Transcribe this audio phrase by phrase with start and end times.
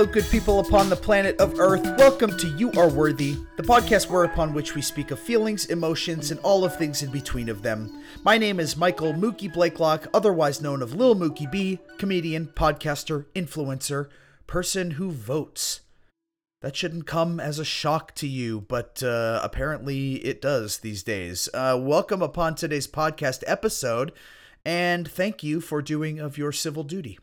[0.00, 1.82] Hello, good people upon the planet of Earth.
[1.98, 6.40] Welcome to You Are Worthy, the podcast whereupon which we speak of feelings, emotions, and
[6.40, 8.02] all of things in between of them.
[8.22, 14.08] My name is Michael Mookie Blakelock, otherwise known of Lil Mookie B, comedian, podcaster, influencer,
[14.46, 15.82] person who votes.
[16.62, 21.46] That shouldn't come as a shock to you, but uh, apparently it does these days.
[21.52, 24.12] Uh, welcome upon today's podcast episode,
[24.64, 27.18] and thank you for doing of your civil duty.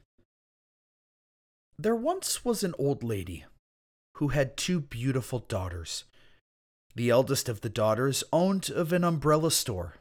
[1.80, 3.46] There once was an old lady
[4.16, 6.06] who had two beautiful daughters.
[6.96, 9.98] The eldest of the daughters owned of an umbrella store.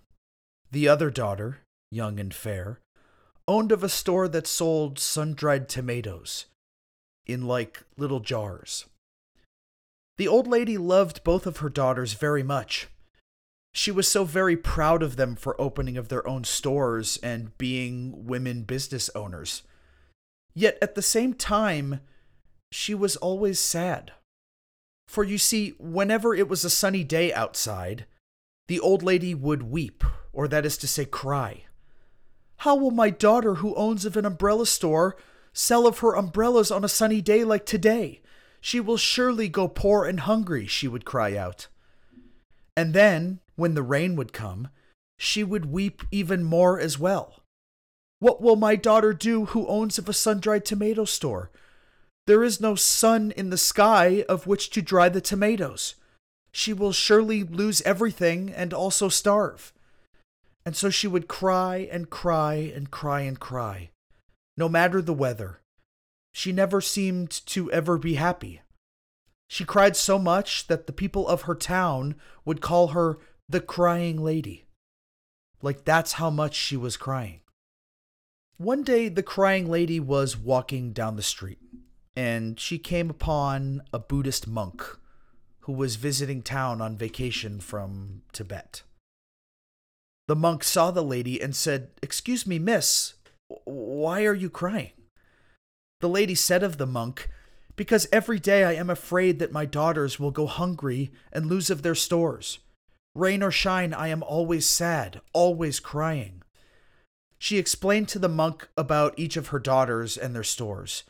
[0.72, 1.58] The other daughter,
[1.90, 2.80] young and fair,
[3.46, 6.46] owned of a store that sold sun-dried tomatoes
[7.26, 8.86] in like little jars.
[10.16, 12.88] The old lady loved both of her daughters very much.
[13.74, 18.24] She was so very proud of them for opening of their own stores and being
[18.24, 19.62] women business owners.
[20.58, 22.00] Yet at the same time,
[22.72, 24.12] she was always sad.
[25.06, 28.06] For you see, whenever it was a sunny day outside,
[28.66, 31.64] the old lady would weep, or that is to say, cry.
[32.60, 35.14] How will my daughter, who owns of an umbrella store,
[35.52, 38.22] sell of her umbrellas on a sunny day like today?
[38.62, 41.68] She will surely go poor and hungry, she would cry out.
[42.74, 44.70] And then, when the rain would come,
[45.18, 47.42] she would weep even more as well.
[48.18, 51.50] What will my daughter do who owns of a sun dried tomato store?
[52.26, 55.94] There is no sun in the sky of which to dry the tomatoes.
[56.50, 59.72] She will surely lose everything and also starve.
[60.64, 63.90] And so she would cry and cry and cry and cry,
[64.56, 65.60] no matter the weather.
[66.32, 68.62] She never seemed to ever be happy.
[69.48, 73.18] She cried so much that the people of her town would call her
[73.48, 74.64] the crying lady.
[75.62, 77.40] Like that's how much she was crying.
[78.58, 81.58] One day, the crying lady was walking down the street,
[82.16, 84.82] and she came upon a Buddhist monk
[85.60, 88.82] who was visiting town on vacation from Tibet.
[90.26, 93.14] The monk saw the lady and said, Excuse me, miss,
[93.64, 94.92] why are you crying?
[96.00, 97.28] The lady said of the monk,
[97.76, 101.82] Because every day I am afraid that my daughters will go hungry and lose of
[101.82, 102.60] their stores.
[103.14, 106.42] Rain or shine, I am always sad, always crying.
[107.38, 111.04] She explained to the monk about each of her daughters and their stores,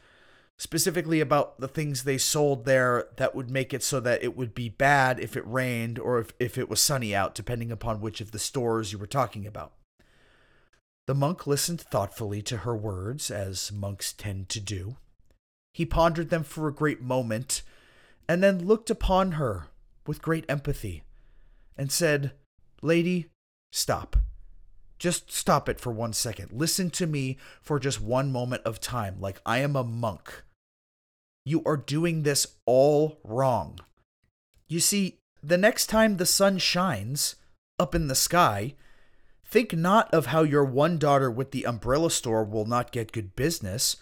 [0.58, 4.54] specifically about the things they sold there that would make it so that it would
[4.54, 8.20] be bad if it rained or if, if it was sunny out, depending upon which
[8.20, 9.72] of the stores you were talking about.
[11.06, 14.96] The monk listened thoughtfully to her words, as monks tend to do.
[15.72, 17.62] He pondered them for a great moment,
[18.28, 19.68] and then looked upon her
[20.06, 21.04] with great empathy,
[21.76, 22.32] and said,
[22.82, 23.26] Lady,
[23.72, 24.16] stop.
[24.98, 26.52] Just stop it for one second.
[26.52, 30.42] Listen to me for just one moment of time, like I am a monk.
[31.44, 33.78] You are doing this all wrong.
[34.68, 37.36] You see, the next time the sun shines
[37.78, 38.74] up in the sky,
[39.44, 43.36] think not of how your one daughter with the umbrella store will not get good
[43.36, 43.96] business,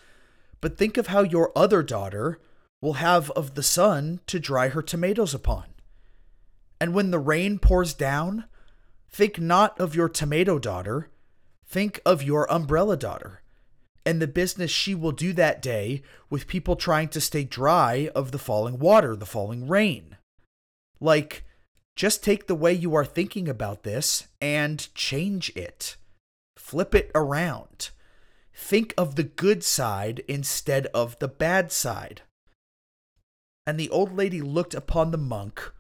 [0.61, 2.41] but think of how your other daughter
[2.81, 5.65] will have of the sun to dry her tomatoes upon.
[6.81, 8.45] And when the rain pours down,
[9.15, 11.09] Think not of your tomato daughter,
[11.65, 13.43] think of your umbrella daughter
[14.05, 18.33] and the business she will do that day with people trying to stay dry of
[18.33, 20.17] the falling water, the falling rain.
[21.01, 21.45] Like,
[21.95, 25.97] just take the way you are thinking about this and change it.
[26.57, 27.91] Flip it around.
[28.53, 32.23] Think of the good side instead of the bad side.
[33.65, 35.73] And the old lady looked upon the monk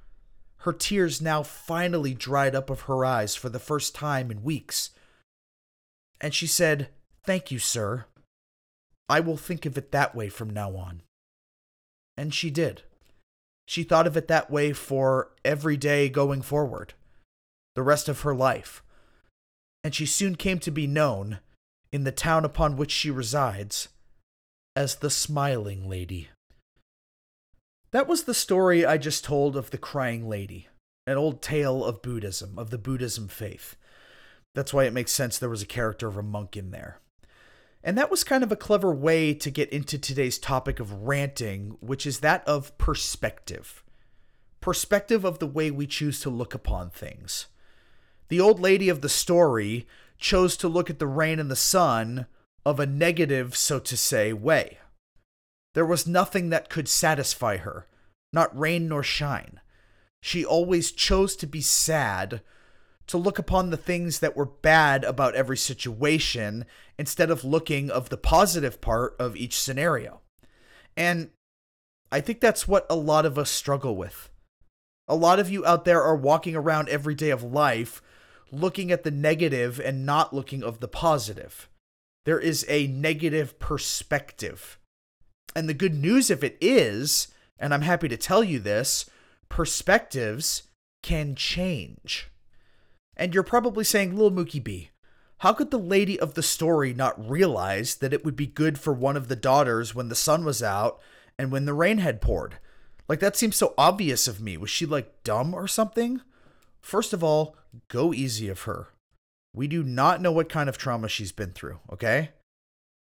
[0.64, 4.90] her tears now finally dried up of her eyes for the first time in weeks.
[6.22, 6.88] And she said,
[7.22, 8.06] Thank you, sir.
[9.06, 11.02] I will think of it that way from now on.
[12.16, 12.80] And she did.
[13.68, 16.94] She thought of it that way for every day going forward,
[17.74, 18.82] the rest of her life.
[19.82, 21.40] And she soon came to be known,
[21.92, 23.88] in the town upon which she resides,
[24.74, 26.30] as the Smiling Lady.
[27.94, 30.66] That was the story I just told of the crying lady,
[31.06, 33.76] an old tale of Buddhism, of the Buddhism faith.
[34.52, 36.98] That's why it makes sense there was a character of a monk in there.
[37.84, 41.76] And that was kind of a clever way to get into today's topic of ranting,
[41.78, 43.84] which is that of perspective.
[44.60, 47.46] Perspective of the way we choose to look upon things.
[48.26, 49.86] The old lady of the story
[50.18, 52.26] chose to look at the rain and the sun
[52.66, 54.78] of a negative, so to say, way.
[55.74, 57.86] There was nothing that could satisfy her,
[58.32, 59.60] not rain nor shine.
[60.20, 62.40] She always chose to be sad,
[63.08, 66.64] to look upon the things that were bad about every situation
[66.98, 70.22] instead of looking of the positive part of each scenario.
[70.96, 71.30] And
[72.10, 74.30] I think that's what a lot of us struggle with.
[75.06, 78.00] A lot of you out there are walking around every day of life
[78.50, 81.68] looking at the negative and not looking of the positive.
[82.24, 84.78] There is a negative perspective.
[85.56, 89.08] And the good news of it is, and I'm happy to tell you this,
[89.48, 90.64] perspectives
[91.02, 92.30] can change.
[93.16, 94.90] And you're probably saying, Little Mookie B,
[95.38, 98.92] how could the lady of the story not realize that it would be good for
[98.92, 101.00] one of the daughters when the sun was out
[101.38, 102.56] and when the rain had poured?
[103.06, 104.56] Like, that seems so obvious of me.
[104.56, 106.22] Was she like dumb or something?
[106.80, 107.56] First of all,
[107.88, 108.88] go easy of her.
[109.54, 112.30] We do not know what kind of trauma she's been through, okay?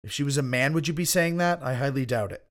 [0.03, 1.63] If she was a man, would you be saying that?
[1.63, 2.45] I highly doubt it.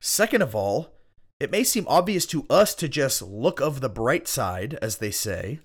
[0.00, 0.94] Second of all,
[1.40, 5.10] it may seem obvious to us to just look of the bright side, as they
[5.10, 5.60] say,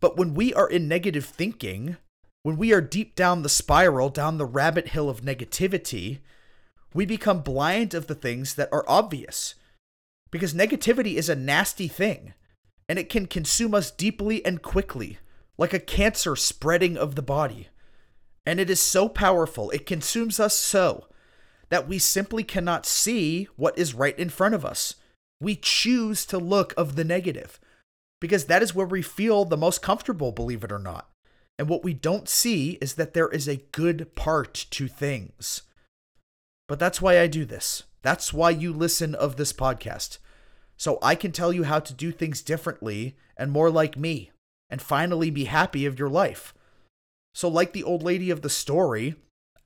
[0.00, 1.96] but when we are in negative thinking,
[2.42, 6.18] when we are deep down the spiral, down the rabbit hill of negativity,
[6.92, 9.54] we become blind of the things that are obvious.
[10.30, 12.34] Because negativity is a nasty thing,
[12.88, 15.18] and it can consume us deeply and quickly
[15.56, 17.68] like a cancer spreading of the body.
[18.46, 21.06] And it is so powerful, it consumes us so
[21.70, 24.96] that we simply cannot see what is right in front of us.
[25.40, 27.58] We choose to look of the negative
[28.20, 31.10] because that is where we feel the most comfortable, believe it or not.
[31.58, 35.62] And what we don't see is that there is a good part to things.
[36.66, 37.84] But that's why I do this.
[38.02, 40.18] That's why you listen of this podcast.
[40.76, 44.30] So I can tell you how to do things differently and more like me
[44.68, 46.54] and finally be happy of your life.
[47.34, 49.16] So, like the old lady of the story,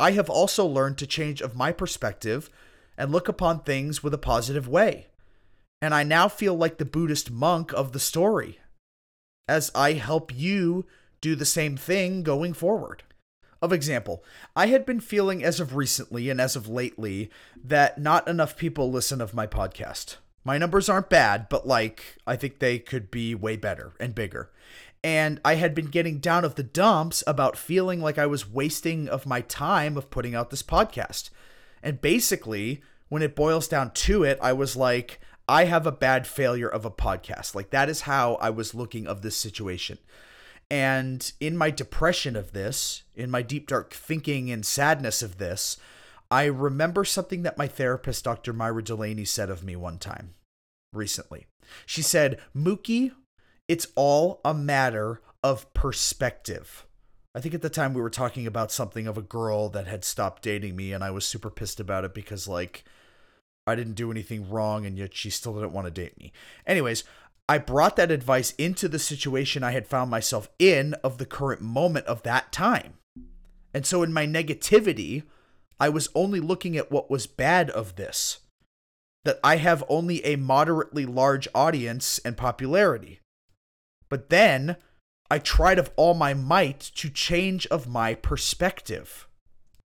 [0.00, 2.49] I have also learned to change of my perspective
[2.97, 5.09] and look upon things with a positive way.
[5.82, 8.59] And I now feel like the Buddhist monk of the story,
[9.47, 10.87] as I help you
[11.20, 13.03] do the same thing going forward.
[13.61, 14.25] Of example,
[14.56, 17.31] I had been feeling as of recently and as of lately
[17.62, 20.17] that not enough people listen of my podcast.
[20.44, 24.50] My numbers aren't bad, but like I think they could be way better and bigger
[25.04, 29.08] and I had been getting down of the dumps about feeling like I was wasting
[29.08, 31.30] of my time of putting out this podcast.
[31.82, 36.26] And basically, when it boils down to it, I was like, I have a bad
[36.26, 37.54] failure of a podcast.
[37.54, 39.98] Like that is how I was looking of this situation.
[40.70, 45.78] And in my depression of this, in my deep dark thinking and sadness of this,
[46.30, 48.52] I remember something that my therapist, Dr.
[48.52, 50.34] Myra Delaney, said of me one time
[50.92, 51.46] recently.
[51.86, 53.12] She said, Mookie,
[53.69, 56.87] it's all a matter of perspective.
[57.35, 60.05] I think at the time we were talking about something of a girl that had
[60.05, 62.85] stopped dating me, and I was super pissed about it because, like,
[63.67, 66.32] I didn't do anything wrong, and yet she still didn't want to date me.
[66.67, 67.05] Anyways,
[67.49, 71.61] I brought that advice into the situation I had found myself in of the current
[71.61, 72.94] moment of that time.
[73.73, 75.23] And so in my negativity,
[75.79, 78.41] I was only looking at what was bad of this.
[79.25, 83.20] That I have only a moderately large audience and popularity.
[84.08, 84.76] But then
[85.31, 89.28] I tried of all my might to change of my perspective.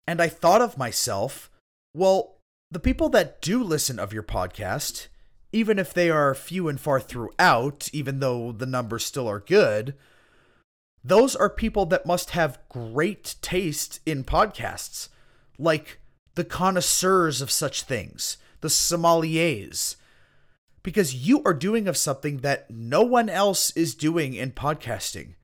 [0.07, 1.51] And I thought of myself,
[1.93, 2.37] well,
[2.71, 5.07] the people that do listen of your podcast,
[5.51, 9.95] even if they are few and far throughout, even though the numbers still are good,
[11.03, 15.09] those are people that must have great taste in podcasts,
[15.57, 15.99] like
[16.35, 19.95] the connoisseurs of such things, the sommeliers,
[20.87, 25.35] because you are doing of something that no one else is doing in podcasting.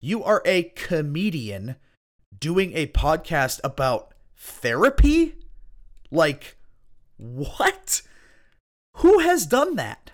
[0.00, 1.74] You are a comedian
[2.38, 5.34] doing a podcast about therapy?
[6.12, 6.58] Like,
[7.16, 8.02] what?
[8.98, 10.12] Who has done that?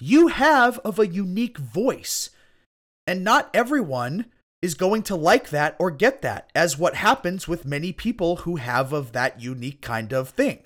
[0.00, 2.30] You have of a unique voice,
[3.06, 4.26] and not everyone
[4.60, 8.56] is going to like that or get that, as what happens with many people who
[8.56, 10.64] have of that unique kind of thing.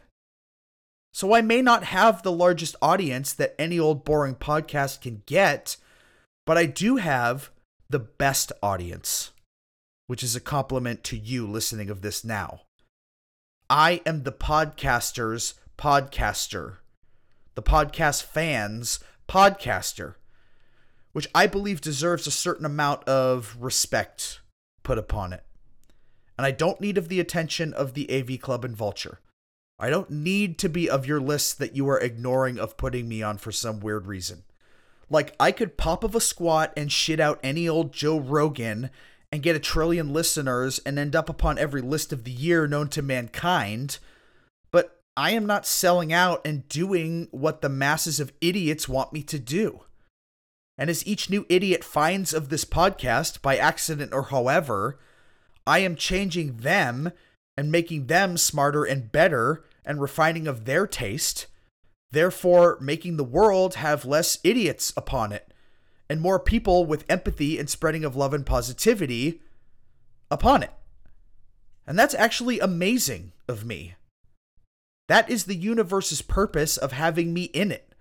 [1.17, 5.79] So I may not have the largest audience that any old boring podcast can get,
[6.45, 7.51] but I do have
[7.89, 9.31] the best audience,
[10.09, 12.65] which is a compliment to you listening of this now.
[13.71, 16.81] I am the podcaster's podcaster,
[17.55, 20.17] the podcast fans' podcaster,
[21.13, 24.43] which I believe deserves a certain amount of respect
[24.83, 25.45] put upon it.
[26.37, 29.21] And I don't need of the attention of the AV Club and Vulture.
[29.79, 33.23] I don't need to be of your list that you are ignoring of putting me
[33.23, 34.45] on for some weird reason.
[35.11, 38.91] Like, I could pop of a squat and shit out any old Joe Rogan
[39.31, 42.89] and get a trillion listeners and end up upon every list of the year known
[42.89, 43.99] to mankind,
[44.71, 49.23] but I am not selling out and doing what the masses of idiots want me
[49.25, 49.83] to do.
[50.79, 54.99] And as each new idiot finds of this podcast, by accident or however,
[55.67, 57.13] I am changing them
[57.57, 61.47] and making them smarter and better and refining of their taste
[62.11, 65.53] therefore making the world have less idiots upon it
[66.09, 69.43] and more people with empathy and spreading of love and positivity
[70.31, 70.73] upon it.
[71.87, 73.95] And that's actually amazing of me.
[75.09, 77.93] That is the universe's purpose of having me in it.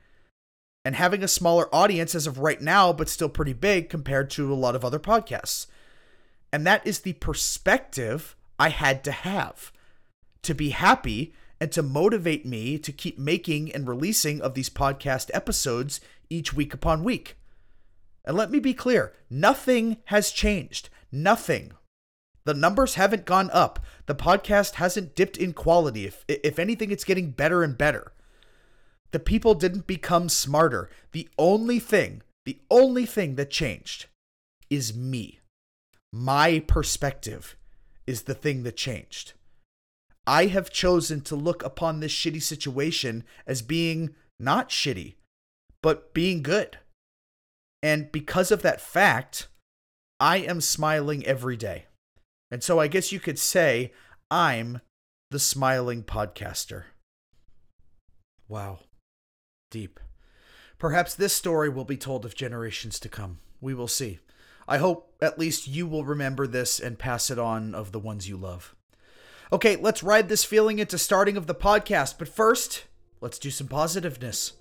[0.83, 4.53] And having a smaller audience as of right now, but still pretty big compared to
[4.53, 5.65] a lot of other podcasts.
[6.53, 9.71] And that is the perspective I had to have
[10.43, 15.31] to be happy and to motivate me to keep making and releasing of these podcast
[15.33, 17.37] episodes each week upon week.
[18.25, 20.89] And let me be clear nothing has changed.
[21.11, 21.73] Nothing.
[22.45, 23.79] The numbers haven't gone up.
[24.05, 26.05] The podcast hasn't dipped in quality.
[26.05, 28.13] If, if anything, it's getting better and better.
[29.11, 30.89] The people didn't become smarter.
[31.11, 34.07] The only thing, the only thing that changed
[34.69, 35.39] is me.
[36.11, 37.55] My perspective
[38.07, 39.33] is the thing that changed.
[40.27, 45.15] I have chosen to look upon this shitty situation as being not shitty,
[45.81, 46.79] but being good.
[47.83, 49.47] And because of that fact,
[50.19, 51.85] I am smiling every day.
[52.49, 53.91] And so I guess you could say
[54.31, 54.81] I'm
[55.29, 56.83] the smiling podcaster.
[58.47, 58.79] Wow.
[59.69, 59.99] Deep.
[60.79, 63.39] Perhaps this story will be told of generations to come.
[63.61, 64.19] We will see.
[64.67, 68.27] I hope at least you will remember this and pass it on of the ones
[68.27, 68.75] you love.
[69.51, 72.85] Okay, let's ride this feeling into starting of the podcast, but first,
[73.21, 74.53] let's do some positiveness.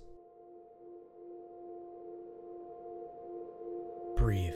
[4.17, 4.53] Breathe.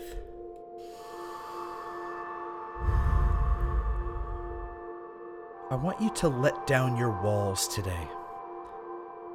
[5.70, 8.08] I want you to let down your walls today.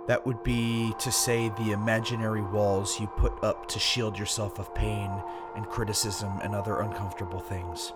[0.07, 4.75] That would be to say the imaginary walls you put up to shield yourself of
[4.75, 5.09] pain
[5.55, 7.93] and criticism and other uncomfortable things.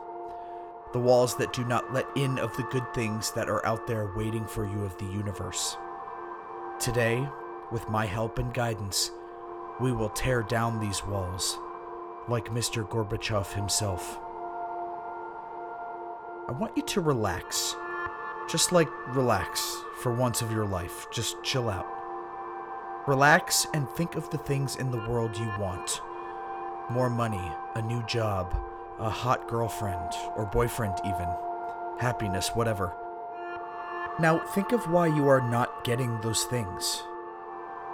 [0.93, 4.13] The walls that do not let in of the good things that are out there
[4.15, 5.75] waiting for you of the universe.
[6.79, 7.27] Today,
[7.71, 9.11] with my help and guidance,
[9.81, 11.59] we will tear down these walls,
[12.29, 12.87] like Mr.
[12.87, 14.17] Gorbachev himself.
[16.47, 17.75] I want you to relax
[18.47, 21.07] just like relax for once of your life.
[21.11, 21.85] Just chill out.
[23.07, 26.01] Relax and think of the things in the world you want
[26.89, 28.55] more money, a new job,
[28.99, 31.27] a hot girlfriend or boyfriend, even,
[31.99, 32.95] happiness, whatever.
[34.19, 37.03] Now, think of why you are not getting those things.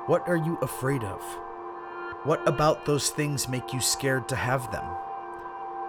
[0.05, 1.21] What are you afraid of?
[2.23, 4.85] What about those things make you scared to have them?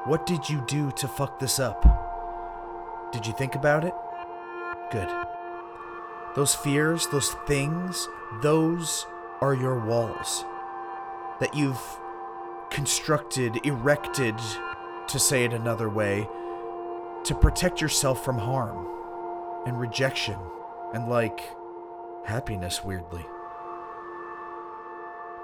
[0.07, 1.83] What did you do to fuck this up?
[3.13, 3.95] Did you think about it?
[4.91, 5.09] Good.
[6.35, 8.09] Those fears, those things,
[8.43, 9.07] those
[9.41, 10.45] are your walls
[11.41, 11.81] that you've
[12.71, 14.37] constructed, erected,
[15.09, 16.29] to say it another way,
[17.25, 18.87] to protect yourself from harm
[19.67, 20.39] and rejection
[20.93, 21.41] and, like,
[22.25, 23.25] happiness, weirdly.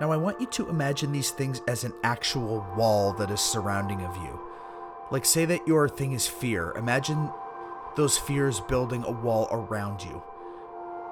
[0.01, 4.03] Now, I want you to imagine these things as an actual wall that is surrounding
[4.03, 4.41] of you.
[5.11, 6.73] Like, say that your thing is fear.
[6.73, 7.31] Imagine
[7.97, 10.23] those fears building a wall around you.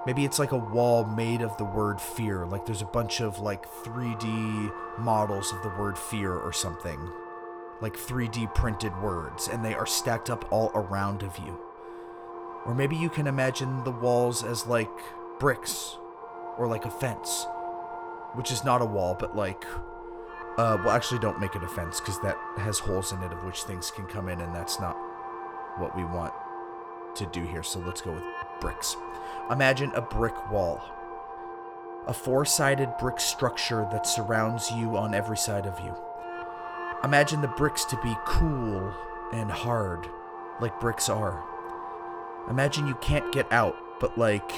[0.07, 3.41] Maybe it's like a wall made of the word fear, like there's a bunch of
[3.41, 6.99] like 3D models of the word fear or something.
[7.81, 11.59] Like 3D printed words, and they are stacked up all around of you.
[12.65, 14.91] Or maybe you can imagine the walls as like
[15.39, 15.97] bricks
[16.57, 17.47] or like a fence,
[18.35, 19.65] which is not a wall, but like
[20.59, 23.45] uh, well, actually, don't make it a fence because that has holes in it of
[23.45, 24.97] which things can come in, and that's not
[25.79, 26.35] what we want
[27.15, 28.25] to do here, so let's go with
[28.61, 28.97] bricks.
[29.51, 30.79] Imagine a brick wall,
[32.07, 35.95] a four sided brick structure that surrounds you on every side of you.
[37.03, 38.93] Imagine the bricks to be cool
[39.33, 40.07] and hard,
[40.61, 41.43] like bricks are.
[42.51, 44.53] Imagine you can't get out, but like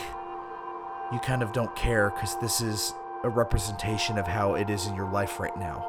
[1.13, 2.93] you kind of don't care because this is
[3.23, 5.87] a representation of how it is in your life right now.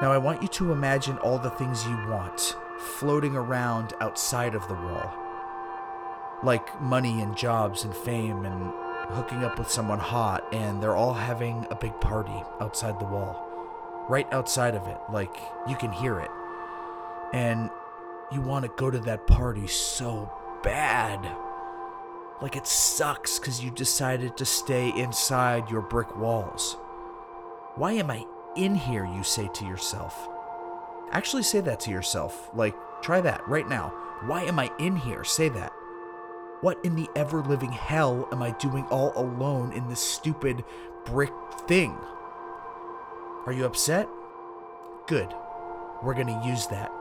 [0.00, 4.66] Now, I want you to imagine all the things you want floating around outside of
[4.66, 5.12] the wall.
[6.42, 8.72] Like money and jobs and fame and
[9.14, 13.46] hooking up with someone hot, and they're all having a big party outside the wall.
[14.08, 15.36] Right outside of it, like
[15.68, 16.30] you can hear it.
[17.32, 17.70] And
[18.32, 20.32] you want to go to that party so
[20.62, 21.20] bad.
[22.40, 26.76] Like it sucks because you decided to stay inside your brick walls.
[27.76, 28.24] Why am I
[28.56, 30.28] in here, you say to yourself?
[31.12, 32.50] Actually, say that to yourself.
[32.54, 33.92] Like, try that right now.
[34.26, 35.24] Why am I in here?
[35.24, 35.72] Say that.
[36.60, 40.62] What in the ever living hell am I doing all alone in this stupid
[41.06, 41.32] brick
[41.66, 41.96] thing?
[43.46, 44.06] Are you upset?
[45.06, 45.34] Good.
[46.02, 46.92] We're going to use that.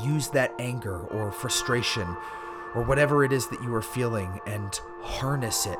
[0.00, 2.16] Use that anger or frustration
[2.74, 5.78] or whatever it is that you are feeling and harness it.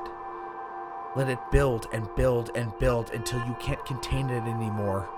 [1.16, 5.08] Let it build and build and build until you can't contain it anymore.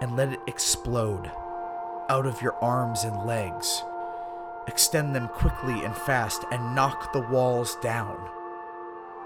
[0.00, 1.30] And let it explode
[2.08, 3.82] out of your arms and legs.
[4.66, 8.18] Extend them quickly and fast and knock the walls down.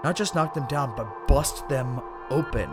[0.03, 2.69] Not just knock them down, but bust them open.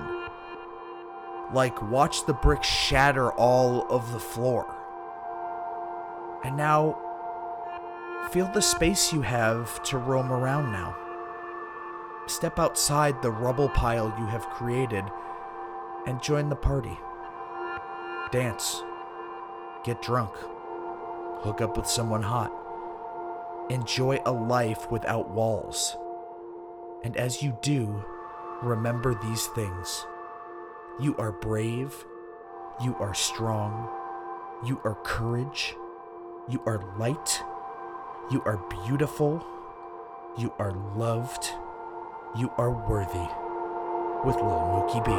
[1.53, 4.75] Like, watch the bricks shatter all of the floor.
[6.45, 6.99] And now,
[8.31, 10.97] feel the space you have to roam around now.
[12.27, 15.05] Step outside the rubble pile you have created
[16.07, 16.99] and join the party.
[18.31, 18.83] Dance.
[19.85, 20.35] Get drunk.
[21.41, 22.51] Hook up with someone hot.
[23.71, 25.97] Enjoy a life without walls.
[27.05, 28.05] And as you do,
[28.63, 30.05] remember these things.
[31.01, 31.95] You are brave.
[32.83, 33.89] You are strong.
[34.65, 35.77] You are courage.
[36.49, 37.41] You are light.
[38.33, 39.47] You are beautiful.
[40.37, 41.53] You are loved.
[42.37, 43.29] You are worthy.
[44.25, 45.11] With Lil Mookie B.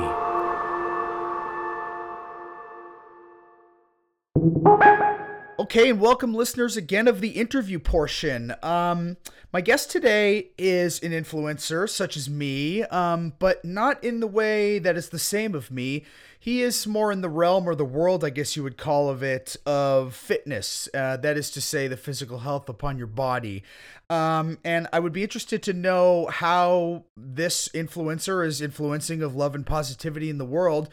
[5.59, 8.55] Okay, and welcome listeners again of the interview portion.
[8.63, 9.17] Um,
[9.51, 14.79] my guest today is an influencer such as me, um, but not in the way
[14.79, 16.05] that is the same of me.
[16.39, 19.21] He is more in the realm or the world, I guess you would call of
[19.21, 20.87] it, of fitness.
[20.93, 23.61] Uh, that is to say, the physical health upon your body.
[24.09, 29.55] Um, and I would be interested to know how this influencer is influencing of love
[29.55, 30.87] and positivity in the world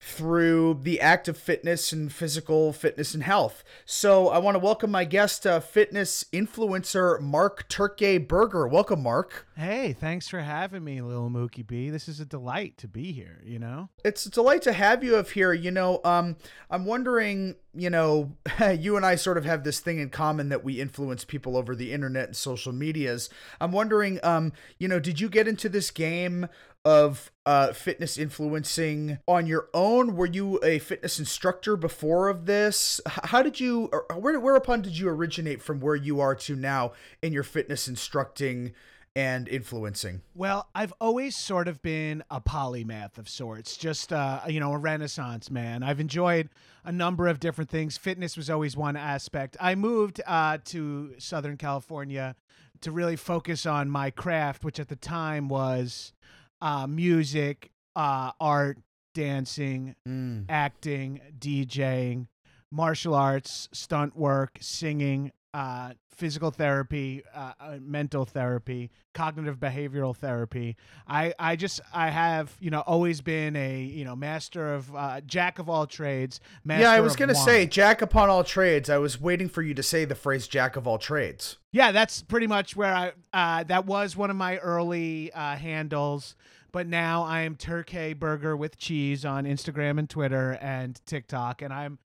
[0.00, 3.64] through the act of fitness and physical fitness and health.
[3.84, 8.68] So I want to welcome my guest, uh, fitness influencer Mark Turqué-Berger.
[8.68, 9.48] Welcome, Mark.
[9.56, 11.90] Hey, thanks for having me, little Mookie B.
[11.90, 13.42] This is a delight to be here.
[13.44, 15.52] You know, it's a delight to have you up here.
[15.52, 16.36] You know, um,
[16.70, 17.56] I'm wondering.
[17.74, 18.32] You know,
[18.78, 21.76] you and I sort of have this thing in common that we influence people over
[21.76, 23.30] the internet and social medias.
[23.60, 26.48] I'm wondering, um, you know, did you get into this game
[26.88, 30.16] of uh, fitness influencing on your own?
[30.16, 32.98] Were you a fitness instructor before of this?
[33.06, 36.92] How did you, or where, whereupon did you originate from where you are to now
[37.20, 38.72] in your fitness instructing?
[39.16, 40.20] and influencing?
[40.36, 44.78] Well, I've always sort of been a polymath of sorts, just uh, you know, a
[44.78, 45.82] renaissance man.
[45.82, 46.50] I've enjoyed
[46.84, 47.98] a number of different things.
[47.98, 49.56] Fitness was always one aspect.
[49.60, 52.36] I moved uh, to Southern California
[52.82, 56.12] to really focus on my craft, which at the time was
[56.60, 58.78] uh, music, uh, art,
[59.14, 60.44] dancing, mm.
[60.48, 62.26] acting, DJing,
[62.70, 70.76] martial arts, stunt work, singing, uh, physical therapy, uh, uh, mental therapy, cognitive behavioral therapy.
[71.08, 75.20] I, I just I have you know always been a you know master of uh,
[75.22, 76.38] jack of all trades.
[76.64, 77.44] yeah, I was gonna one.
[77.44, 78.88] say jack upon all trades.
[78.88, 81.56] I was waiting for you to say the phrase jack of all trades.
[81.72, 83.12] Yeah, that's pretty much where I.
[83.32, 86.36] Uh, that was one of my early uh, handles
[86.70, 91.72] but now I am Turkey Burger with cheese on Instagram and Twitter and TikTok, and
[91.72, 91.98] I'm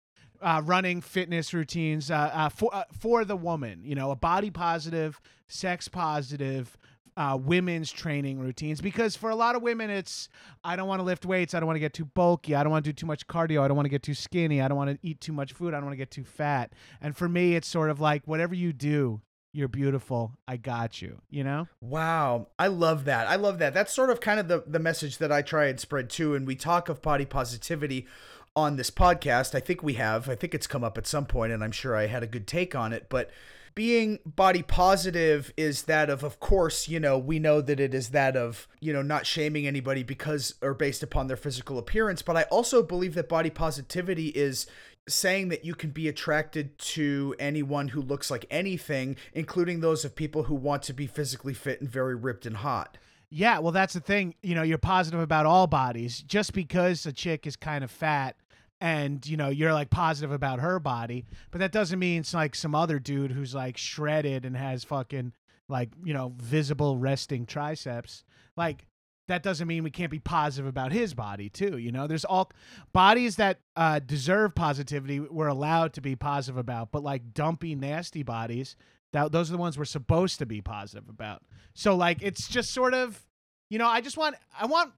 [0.43, 3.81] uh, running fitness routines uh, uh, for uh, for the woman.
[3.83, 6.77] You know, a body positive, sex positive.
[7.15, 10.29] Uh, women's training routines because for a lot of women it's
[10.63, 12.71] I don't want to lift weights I don't want to get too bulky I don't
[12.71, 14.79] want to do too much cardio I don't want to get too skinny I don't
[14.79, 17.29] want to eat too much food I don't want to get too fat and for
[17.29, 19.21] me it's sort of like whatever you do
[19.53, 23.93] you're beautiful i got you you know wow i love that i love that that's
[23.93, 26.55] sort of kind of the, the message that i try and spread too and we
[26.55, 28.07] talk of body positivity
[28.55, 29.55] on this podcast.
[29.55, 30.29] I think we have.
[30.29, 32.47] I think it's come up at some point, and I'm sure I had a good
[32.47, 33.07] take on it.
[33.09, 33.31] But
[33.75, 38.09] being body positive is that of, of course, you know, we know that it is
[38.09, 42.21] that of, you know, not shaming anybody because or based upon their physical appearance.
[42.21, 44.67] But I also believe that body positivity is
[45.07, 50.15] saying that you can be attracted to anyone who looks like anything, including those of
[50.15, 52.97] people who want to be physically fit and very ripped and hot.
[53.29, 54.35] Yeah, well, that's the thing.
[54.43, 56.21] You know, you're positive about all bodies.
[56.21, 58.35] Just because a chick is kind of fat
[58.83, 62.53] and you know you're like positive about her body but that doesn't mean it's like
[62.53, 65.31] some other dude who's like shredded and has fucking
[65.69, 68.25] like you know visible resting triceps.
[68.57, 68.85] Like
[69.29, 72.07] that doesn't mean we can't be positive about his body too you know?
[72.07, 72.51] There's all
[72.91, 78.21] bodies that uh, deserve positivity we're allowed to be positive about but like dumpy nasty
[78.21, 78.75] bodies
[79.13, 81.41] that those are the ones we're supposed to be positive about.
[81.73, 83.25] So like it's just sort of
[83.69, 84.91] you know i just want i want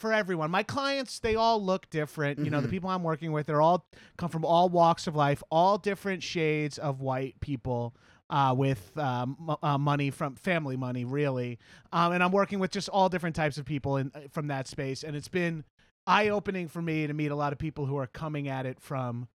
[0.00, 0.50] for everyone.
[0.50, 2.38] My clients, they all look different.
[2.38, 2.44] Mm-hmm.
[2.46, 2.70] You know, the mm-hmm.
[2.72, 3.86] people I'm working with, they're all
[4.16, 7.94] come from all walks of life, all different shades of white people.
[8.32, 11.58] Uh, with um, uh, money from family money, really,
[11.92, 14.68] um, and I'm working with just all different types of people in uh, from that
[14.68, 15.64] space, and it's been
[16.06, 18.78] eye opening for me to meet a lot of people who are coming at it
[18.78, 19.26] from,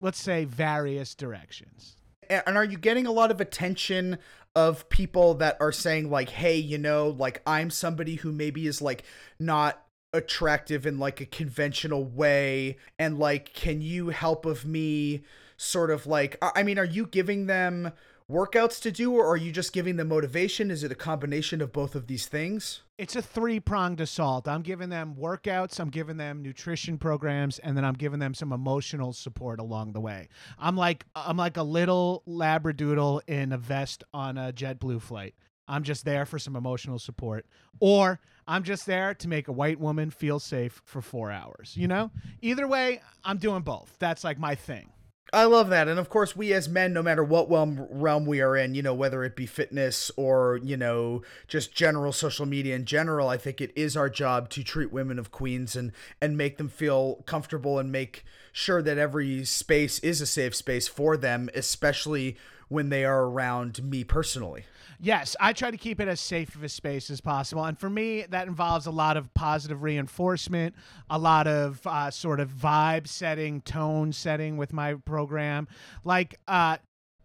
[0.00, 1.96] let's say, various directions
[2.30, 4.18] And are you getting a lot of attention
[4.54, 8.80] of people that are saying like, "Hey, you know, like I'm somebody who maybe is
[8.80, 9.02] like
[9.40, 15.22] not attractive in like a conventional way and like can you help of me
[15.58, 17.92] sort of like I mean, are you giving them
[18.30, 20.70] workouts to do or are you just giving them motivation?
[20.70, 22.82] Is it a combination of both of these things?
[22.96, 24.48] It's a three pronged assault.
[24.48, 28.52] I'm giving them workouts, I'm giving them nutrition programs, and then I'm giving them some
[28.52, 30.28] emotional support along the way.
[30.58, 35.34] I'm like I'm like a little labradoodle in a vest on a JetBlue flight.
[35.68, 37.46] I'm just there for some emotional support,
[37.78, 41.76] or I'm just there to make a white woman feel safe for four hours.
[41.76, 43.94] You know, either way, I'm doing both.
[43.98, 44.90] That's like my thing.
[45.30, 45.88] I love that.
[45.88, 48.80] And of course, we as men, no matter what realm, realm we are in, you
[48.80, 53.36] know, whether it be fitness or, you know, just general social media in general, I
[53.36, 57.16] think it is our job to treat women of queens and, and make them feel
[57.26, 62.88] comfortable and make sure that every space is a safe space for them, especially when
[62.90, 64.64] they are around me personally.
[65.00, 67.64] Yes, I try to keep it as safe of a space as possible.
[67.64, 70.74] And for me, that involves a lot of positive reinforcement,
[71.08, 75.68] a lot of uh, sort of vibe setting, tone setting with my program.
[76.04, 76.78] Like, uh,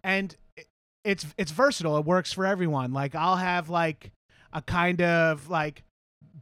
[0.04, 0.36] and
[1.04, 1.98] it's it's versatile.
[1.98, 2.94] It works for everyone.
[2.94, 4.12] Like, I'll have like
[4.54, 5.84] a kind of like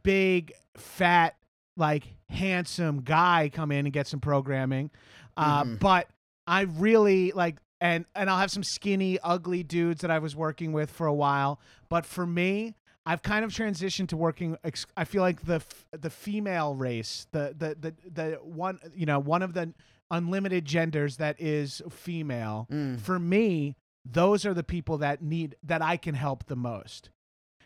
[0.02, 1.34] big, fat,
[1.76, 4.90] like handsome guy come in and get some programming.
[5.36, 5.78] Uh, Mhm.
[5.78, 6.08] But
[6.46, 10.72] I really like and and I'll have some skinny, ugly dudes that I was working
[10.72, 11.60] with for a while.
[11.90, 14.56] But for me, I've kind of transitioned to working.
[14.96, 19.42] I feel like the the female race, the the the the one you know one
[19.42, 19.74] of the
[20.12, 22.68] unlimited genders that is female.
[22.70, 23.00] Mm.
[23.00, 27.10] For me, those are the people that need that I can help the most.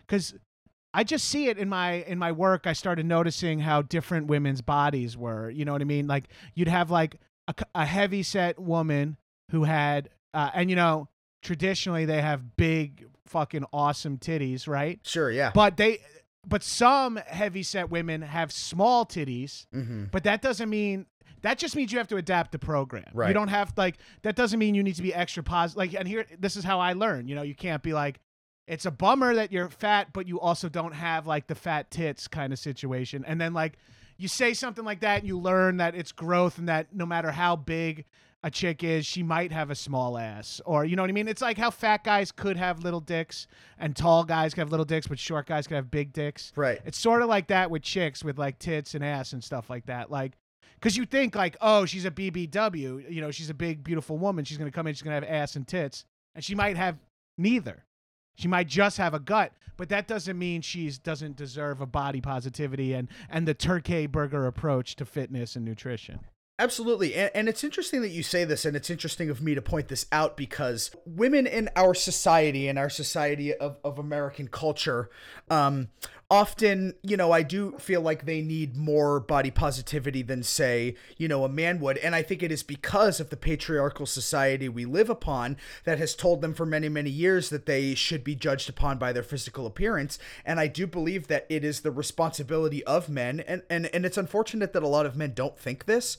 [0.01, 0.35] Because
[0.95, 2.67] I just see it in my in my work.
[2.67, 5.51] I started noticing how different women's bodies were.
[5.51, 6.07] You know what I mean?
[6.07, 6.25] Like
[6.55, 7.17] you'd have like
[7.49, 9.19] a, a heavy set woman
[9.51, 11.09] who had, uh, and you know,
[11.43, 15.01] traditionally they have big fucking awesome titties, right?
[15.05, 15.51] Sure, yeah.
[15.55, 15.99] But they,
[16.47, 20.05] but some heavy set women have small titties, Mm-hmm.
[20.13, 21.07] but that doesn't mean.
[21.43, 23.05] That just means you have to adapt the program.
[23.13, 23.29] Right.
[23.29, 25.77] You don't have like that doesn't mean you need to be extra positive.
[25.77, 27.29] Like, and here, this is how I learn.
[27.29, 28.19] You know, you can't be like,
[28.67, 32.27] it's a bummer that you're fat, but you also don't have like the fat tits
[32.27, 33.25] kind of situation.
[33.27, 33.79] And then like
[34.17, 37.31] you say something like that, and you learn that it's growth, and that no matter
[37.31, 38.07] how big
[38.47, 41.27] a chick is, she might have a small ass, or you know what I mean.
[41.27, 44.87] It's like how fat guys could have little dicks, and tall guys could have little
[44.87, 46.53] dicks, but short guys could have big dicks.
[46.55, 46.79] Right.
[46.85, 49.87] It's sort of like that with chicks with like tits and ass and stuff like
[49.87, 50.13] that.
[50.13, 50.35] Like,
[50.75, 54.45] because you think like, oh, she's a BBW, you know, she's a big, beautiful woman.
[54.45, 56.05] She's gonna come in, she's gonna have ass and tits,
[56.37, 56.99] and she might have
[57.37, 57.85] neither.
[58.37, 62.21] She might just have a gut, but that doesn't mean she's doesn't deserve a body
[62.21, 66.21] positivity and and the turkey burger approach to fitness and nutrition.
[66.59, 67.15] Absolutely.
[67.15, 69.89] And, and it's interesting that you say this, and it's interesting of me to point
[69.89, 75.11] this out because women in our society, in our society of, of American culture,
[75.51, 75.89] um,
[76.31, 81.29] often, you know, I do feel like they need more body positivity than, say, you
[81.29, 81.99] know, a man would.
[81.99, 86.15] And I think it is because of the patriarchal society we live upon that has
[86.15, 89.67] told them for many, many years that they should be judged upon by their physical
[89.67, 90.19] appearance.
[90.43, 94.17] And I do believe that it is the responsibility of men, and, and, and it's
[94.17, 96.17] unfortunate that a lot of men don't think this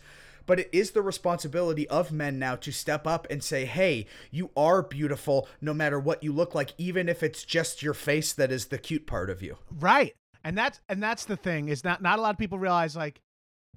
[0.48, 4.50] but it is the responsibility of men now to step up and say, hey, you
[4.58, 8.52] are beautiful no matter what you look like, even if it's just your face that
[8.52, 9.58] is the cute part of you.
[9.70, 10.16] Right.
[10.44, 13.20] And that's and that's the thing is not not a lot of people realize like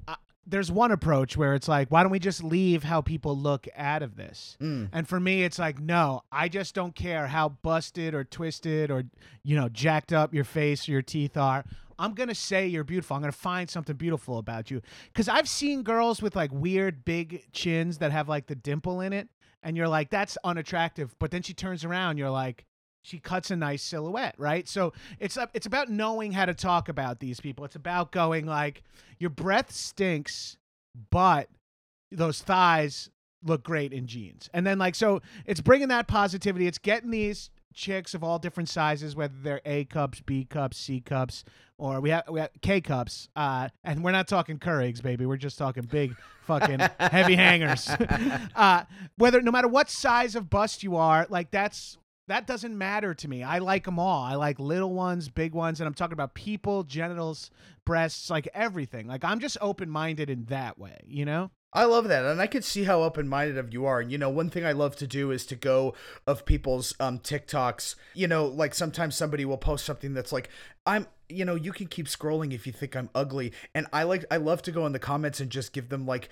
[0.06, 0.14] uh,
[0.46, 4.04] there's one approach where it's like why don't we just leave how people look out
[4.04, 4.56] of this?
[4.60, 4.88] Mm.
[4.92, 9.04] And for me it's like no, I just don't care how busted or twisted or
[9.42, 11.64] you know jacked up your face or your teeth are.
[12.00, 13.16] I'm to say you're beautiful.
[13.16, 14.80] I'm to find something beautiful about you
[15.14, 19.12] cuz I've seen girls with like weird big chins that have like the dimple in
[19.12, 19.28] it
[19.62, 22.66] and you're like that's unattractive, but then she turns around you're like
[23.02, 24.68] she cuts a nice silhouette, right?
[24.68, 27.64] So it's it's about knowing how to talk about these people.
[27.64, 28.82] It's about going like
[29.18, 30.56] your breath stinks,
[31.10, 31.48] but
[32.10, 33.10] those thighs
[33.42, 34.50] look great in jeans.
[34.52, 36.66] And then like so it's bringing that positivity.
[36.66, 41.00] It's getting these chicks of all different sizes whether they're A cups, B cups, C
[41.00, 41.44] cups
[41.78, 43.28] or we have we have K cups.
[43.34, 45.26] Uh and we're not talking Keurigs, baby.
[45.26, 46.14] We're just talking big
[46.46, 47.88] fucking heavy hangers.
[48.54, 48.84] uh
[49.16, 51.96] whether no matter what size of bust you are, like that's
[52.28, 53.42] that doesn't matter to me.
[53.42, 54.22] I like them all.
[54.22, 57.50] I like little ones, big ones, and I'm talking about people, genitals,
[57.84, 59.08] breasts, like everything.
[59.08, 61.50] Like I'm just open minded in that way, you know?
[61.72, 64.00] I love that, and I could see how open-minded of you are.
[64.00, 65.94] And you know, one thing I love to do is to go
[66.26, 67.94] of people's um TikToks.
[68.14, 70.48] You know, like sometimes somebody will post something that's like,
[70.84, 74.24] "I'm," you know, you can keep scrolling if you think I'm ugly, and I like,
[74.32, 76.28] I love to go in the comments and just give them like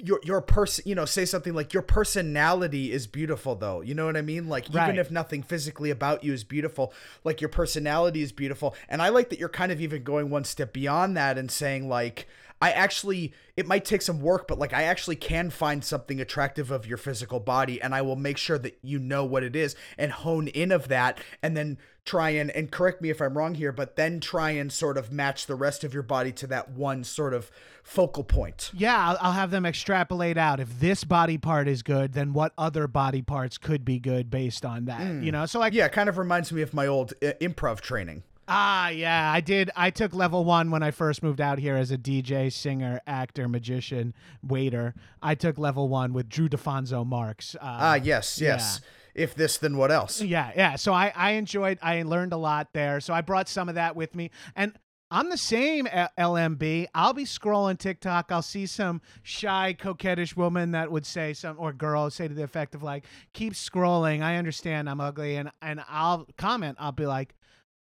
[0.00, 4.06] your your person you know say something like your personality is beautiful though you know
[4.06, 4.90] what i mean like Right.
[4.90, 6.92] even if nothing physically about you is beautiful
[7.24, 10.44] like your personality is beautiful and i like that you're kind of even going one
[10.44, 12.28] step beyond that and saying like
[12.60, 16.70] i actually it might take some work but like i actually can find something attractive
[16.70, 19.76] of your physical body and i will make sure that you know what it is
[19.96, 23.54] and hone in of that and then try and and correct me if i'm wrong
[23.54, 26.70] here but then try and sort of match the rest of your body to that
[26.70, 27.50] one sort of
[27.88, 30.60] focal point Yeah, I'll, I'll have them extrapolate out.
[30.60, 34.66] If this body part is good, then what other body parts could be good based
[34.66, 35.22] on that?
[35.22, 37.80] You know, so like Yeah, it kind of reminds me of my old uh, improv
[37.80, 38.24] training.
[38.50, 39.70] Ah, yeah, I did.
[39.76, 43.46] I took level one when I first moved out here as a DJ, singer, actor,
[43.46, 44.94] magician, waiter.
[45.22, 47.54] I took level one with Drew DeFonso Marks.
[47.56, 48.80] Uh, Ah, yes, yes.
[49.14, 50.22] If this, then what else?
[50.22, 50.76] yeah, yeah.
[50.76, 51.78] So I, I enjoyed.
[51.82, 53.00] I learned a lot there.
[53.00, 54.72] So I brought some of that with me, and
[55.10, 56.86] I'm the same LMB.
[56.94, 58.30] I'll be scrolling TikTok.
[58.30, 62.44] I'll see some shy, coquettish woman that would say some, or girl say to the
[62.44, 64.22] effect of like, "Keep scrolling.
[64.22, 66.78] I understand I'm ugly," and and I'll comment.
[66.80, 67.34] I'll be like.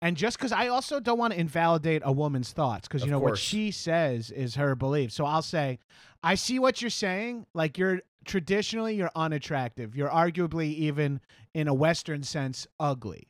[0.01, 3.19] And just because I also don't want to invalidate a woman's thoughts, because you know
[3.19, 5.11] what she says is her belief.
[5.11, 5.79] So I'll say,
[6.21, 7.47] I see what you're saying.
[7.53, 9.95] Like you're traditionally you're unattractive.
[9.95, 11.19] You're arguably even
[11.53, 13.29] in a Western sense ugly,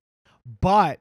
[0.60, 0.99] but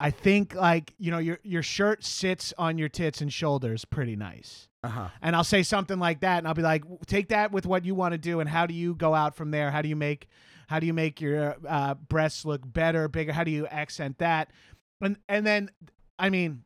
[0.00, 4.16] I think like you know your your shirt sits on your tits and shoulders pretty
[4.16, 4.68] nice.
[4.82, 5.08] Uh huh.
[5.22, 7.94] And I'll say something like that, and I'll be like, take that with what you
[7.94, 9.70] want to do, and how do you go out from there?
[9.70, 10.26] How do you make
[10.70, 13.32] how do you make your uh, breasts look better, bigger?
[13.32, 14.52] How do you accent that?
[15.00, 15.68] And and then,
[16.16, 16.62] I mean,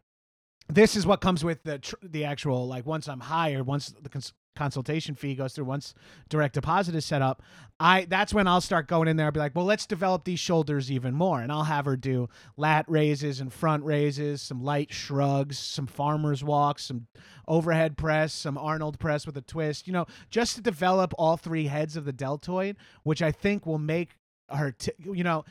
[0.68, 4.10] this is what comes with the tr- the actual like once I'm hired, once the
[4.10, 5.94] cons- consultation fee goes through, once
[6.28, 7.42] direct deposit is set up,
[7.80, 9.26] I that's when I'll start going in there.
[9.26, 12.28] I'll be like, well, let's develop these shoulders even more, and I'll have her do
[12.56, 17.06] lat raises and front raises, some light shrugs, some farmer's walks, some
[17.48, 21.66] overhead press, some Arnold press with a twist, you know, just to develop all three
[21.66, 24.16] heads of the deltoid, which I think will make
[24.48, 25.44] her, t- you know,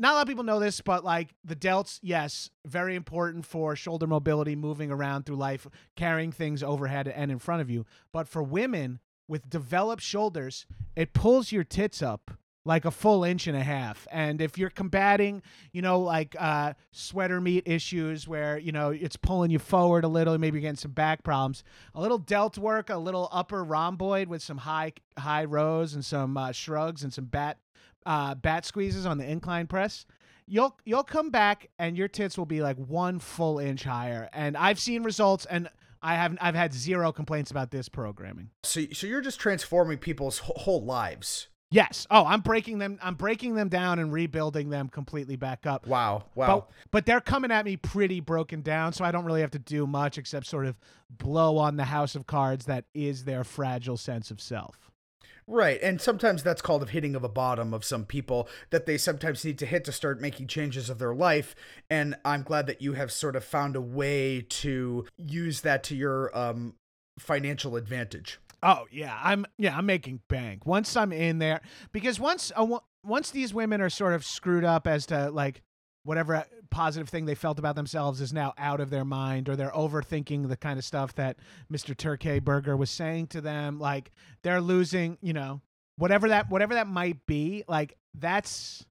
[0.00, 3.76] not a lot of people know this, but like the delts, yes, very important for
[3.76, 7.84] shoulder mobility, moving around through life, carrying things overhead and in front of you.
[8.10, 12.30] But for women with developed shoulders, it pulls your tits up
[12.64, 14.08] like a full inch and a half.
[14.10, 19.16] And if you're combating, you know, like uh, sweater meat issues where, you know, it's
[19.16, 21.62] pulling you forward a little, maybe you're getting some back problems,
[21.94, 26.38] a little delt work, a little upper rhomboid with some high high rows and some
[26.38, 27.58] uh, shrugs and some bat
[28.06, 30.06] uh, bat squeezes on the incline press.
[30.46, 34.28] You'll you'll come back and your tits will be like one full inch higher.
[34.32, 35.68] And I've seen results and
[36.02, 38.50] I have I've had zero complaints about this programming.
[38.64, 41.48] So, so you're just transforming people's whole lives.
[41.72, 42.04] Yes.
[42.10, 42.98] Oh, I'm breaking them.
[43.00, 45.86] I'm breaking them down and rebuilding them completely back up.
[45.86, 46.46] Wow, wow.
[46.46, 49.60] But, but they're coming at me pretty broken down, so I don't really have to
[49.60, 50.76] do much except sort of
[51.08, 54.89] blow on the house of cards that is their fragile sense of self.
[55.52, 58.96] Right, and sometimes that's called a hitting of a bottom of some people that they
[58.96, 61.56] sometimes need to hit to start making changes of their life.
[61.90, 65.96] And I'm glad that you have sort of found a way to use that to
[65.96, 66.74] your um,
[67.18, 68.38] financial advantage.
[68.62, 73.32] Oh yeah, I'm yeah I'm making bank once I'm in there because once uh, once
[73.32, 75.62] these women are sort of screwed up as to like
[76.04, 79.56] whatever uh, positive thing they felt about themselves is now out of their mind or
[79.56, 81.36] they're overthinking the kind of stuff that
[81.72, 81.96] Mr.
[81.96, 84.10] Turkey Burger was saying to them like
[84.42, 85.60] they're losing you know
[85.96, 88.86] whatever that whatever that might be like that's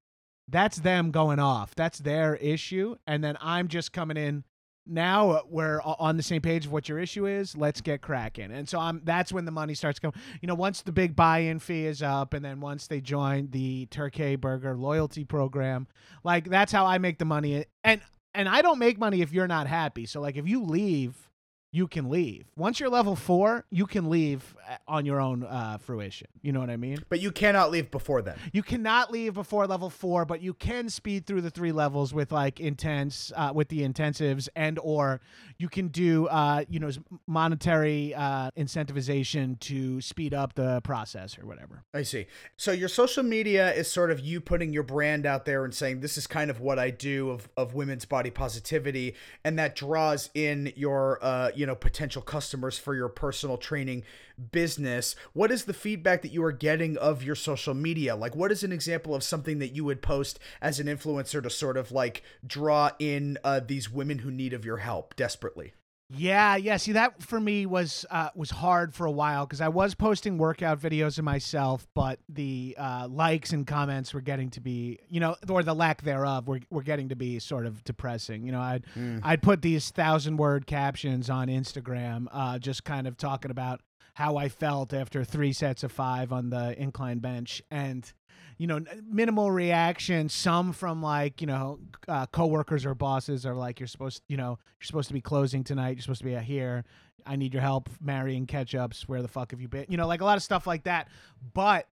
[0.48, 4.44] that's them going off that's their issue and then I'm just coming in
[4.90, 8.52] now we're on the same page of what your issue is let's get cracking.
[8.52, 11.60] And so i'm that's when the money starts coming you know once the big buy-in
[11.60, 15.88] fee is up and then once they join the turkey burger loyalty program
[16.24, 17.66] like that's how i make the money.
[17.84, 18.02] And
[18.34, 20.06] and i don't make money if you're not happy.
[20.06, 21.29] So like if you leave
[21.72, 25.78] you can leave once you're level four you can leave uh, on your own uh,
[25.78, 28.38] fruition you know what i mean But you cannot leave before then.
[28.54, 32.32] you cannot leave before level four, but you can speed through the three levels with
[32.32, 35.22] like intense, uh, with the intensives, and or
[35.58, 36.90] you can do, uh, you know,
[37.28, 41.84] monetary uh, incentivization to speed up the process or whatever.
[41.94, 42.28] I see.
[42.58, 46.00] So your social media is sort of you putting your brand out there and saying
[46.02, 50.30] this is kind of what I do of, of women's body positivity, and that draws
[50.34, 54.04] in your uh, you know potential customers for your personal training
[54.52, 55.14] business.
[55.34, 58.16] What is the feedback that you are getting of your social media?
[58.16, 61.50] Like, what is an example of something that you would post as an influencer to
[61.50, 65.74] sort of like draw in uh, these women who need of your help desperately?
[66.12, 66.78] Yeah, yeah.
[66.78, 70.40] See, that for me was uh, was hard for a while because I was posting
[70.40, 75.20] workout videos of myself, but the uh, likes and comments were getting to be, you
[75.20, 78.44] know, or the lack thereof were, were getting to be sort of depressing.
[78.44, 78.86] You know, I'd
[79.24, 83.82] I'd put these thousand word captions on Instagram, uh, just kind of talking about
[84.16, 88.12] how I felt after three sets of five on the incline bench, and
[88.60, 90.30] you know, minimal reaction.
[90.30, 94.60] Some from like you know, uh, coworkers or bosses are like, "You're supposed, you know,
[94.80, 95.96] you're supposed to be closing tonight.
[95.96, 96.84] You're supposed to be out here.
[97.26, 99.04] I need your help marrying ketchups.
[99.04, 99.86] Where the fuck have you been?
[99.88, 101.08] You know, like a lot of stuff like that.
[101.54, 101.88] But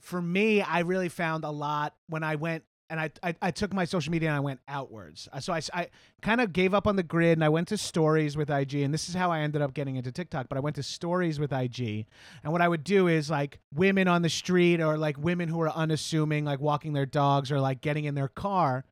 [0.00, 3.72] for me, I really found a lot when I went and I, I, I took
[3.72, 5.28] my social media and I went outwards.
[5.32, 5.88] Uh, so I, I
[6.22, 8.74] kind of gave up on the grid and I went to stories with IG.
[8.76, 10.48] And this is how I ended up getting into TikTok.
[10.48, 12.06] But I went to stories with IG.
[12.42, 15.60] And what I would do is like women on the street or like women who
[15.60, 18.84] are unassuming, like walking their dogs or like getting in their car.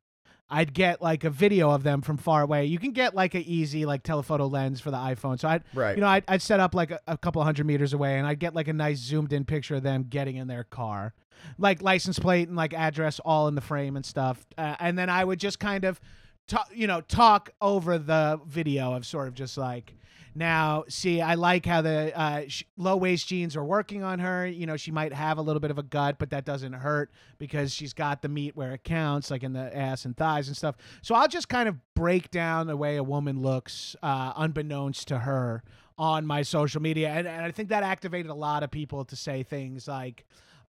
[0.49, 2.65] I'd get like a video of them from far away.
[2.65, 5.39] You can get like a easy like telephoto lens for the iPhone.
[5.39, 5.95] So I'd, Right.
[5.97, 8.39] you know, I'd, I'd set up like a, a couple hundred meters away and I'd
[8.39, 11.13] get like a nice zoomed in picture of them getting in their car
[11.59, 14.45] like license plate and like address all in the frame and stuff.
[14.57, 15.99] Uh, and then I would just kind of,
[16.47, 19.93] talk, you know, talk over the video of sort of just like,
[20.37, 24.45] now, see, I like how the uh, sh- low waist jeans are working on her.
[24.45, 27.11] You know, she might have a little bit of a gut, but that doesn't hurt
[27.39, 30.55] because she's got the meat where it counts, like in the ass and thighs and
[30.55, 30.75] stuff.
[31.01, 35.19] So I'll just kind of break down the way a woman looks, uh, unbeknownst to
[35.19, 35.63] her,
[35.97, 39.15] on my social media, and, and I think that activated a lot of people to
[39.15, 40.25] say things like,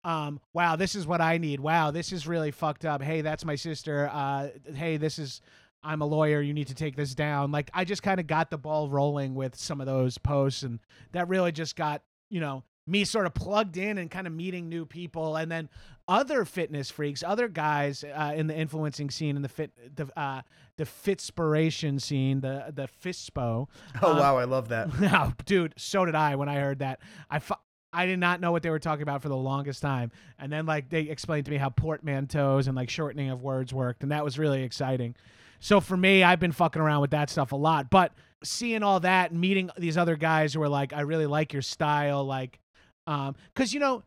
[0.06, 1.60] um, wow, this is what I need.
[1.60, 3.02] Wow, this is really fucked up.
[3.02, 4.10] Hey, that's my sister.
[4.14, 5.42] Uh, hey, this is
[5.84, 6.42] I'm a lawyer.
[6.42, 7.52] You need to take this down.
[7.52, 10.80] Like I just kind of got the ball rolling with some of those posts, and
[11.14, 14.70] that really just got you know me sort of plugged in and kind of meeting
[14.70, 15.70] new people, and then
[16.08, 20.42] other fitness freaks, other guys uh, in the influencing scene, in the fit, the uh,
[20.78, 23.68] the fitspiration scene, the the fitspo.
[24.02, 24.90] Oh Um, wow, I love that.
[25.02, 27.00] Oh, dude, so did I when I heard that.
[27.30, 27.54] I fu-
[27.94, 30.66] I did not know what they were talking about for the longest time, and then
[30.66, 34.24] like they explained to me how portmanteaus and like shortening of words worked, and that
[34.24, 35.16] was really exciting.
[35.60, 39.00] So for me, I've been fucking around with that stuff a lot, but seeing all
[39.02, 42.60] that and meeting these other guys who are like, I really like your style, like,
[43.08, 44.04] um, because you know,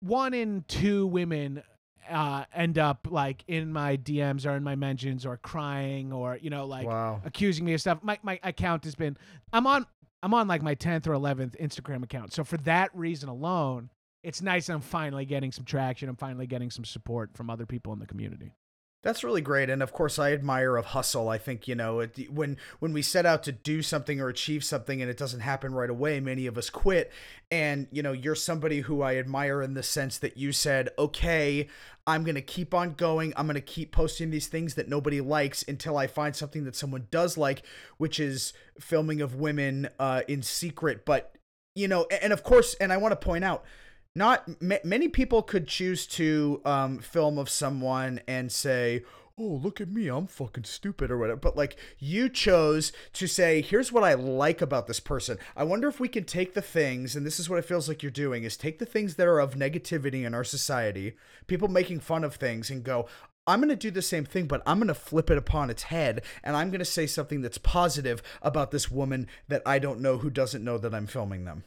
[0.00, 1.62] one in two women
[2.08, 6.48] uh end up like in my DMs or in my mentions or crying or you
[6.48, 7.20] know like wow.
[7.24, 7.98] accusing me of stuff.
[8.02, 9.18] My my account has been
[9.52, 9.84] I'm on
[10.22, 12.32] I'm on like my 10th or 11th Instagram account.
[12.32, 13.90] So for that reason alone,
[14.22, 16.08] it's nice I'm finally getting some traction.
[16.08, 18.52] I'm finally getting some support from other people in the community.
[19.02, 21.28] That's really great, and of course, I admire of hustle.
[21.28, 24.64] I think you know it, when when we set out to do something or achieve
[24.64, 27.12] something, and it doesn't happen right away, many of us quit.
[27.48, 31.68] And you know, you're somebody who I admire in the sense that you said, "Okay,
[32.08, 33.32] I'm gonna keep on going.
[33.36, 37.06] I'm gonna keep posting these things that nobody likes until I find something that someone
[37.12, 37.62] does like,
[37.98, 41.36] which is filming of women uh, in secret." But
[41.76, 43.64] you know, and of course, and I want to point out
[44.18, 49.02] not m- many people could choose to um, film of someone and say
[49.38, 53.62] oh look at me i'm fucking stupid or whatever but like you chose to say
[53.62, 57.14] here's what i like about this person i wonder if we can take the things
[57.14, 59.38] and this is what it feels like you're doing is take the things that are
[59.38, 61.14] of negativity in our society
[61.46, 63.06] people making fun of things and go
[63.46, 65.84] I'm going to do the same thing, but I'm going to flip it upon its
[65.84, 70.02] head and I'm going to say something that's positive about this woman that I don't
[70.02, 71.64] know who doesn't know that I'm filming them.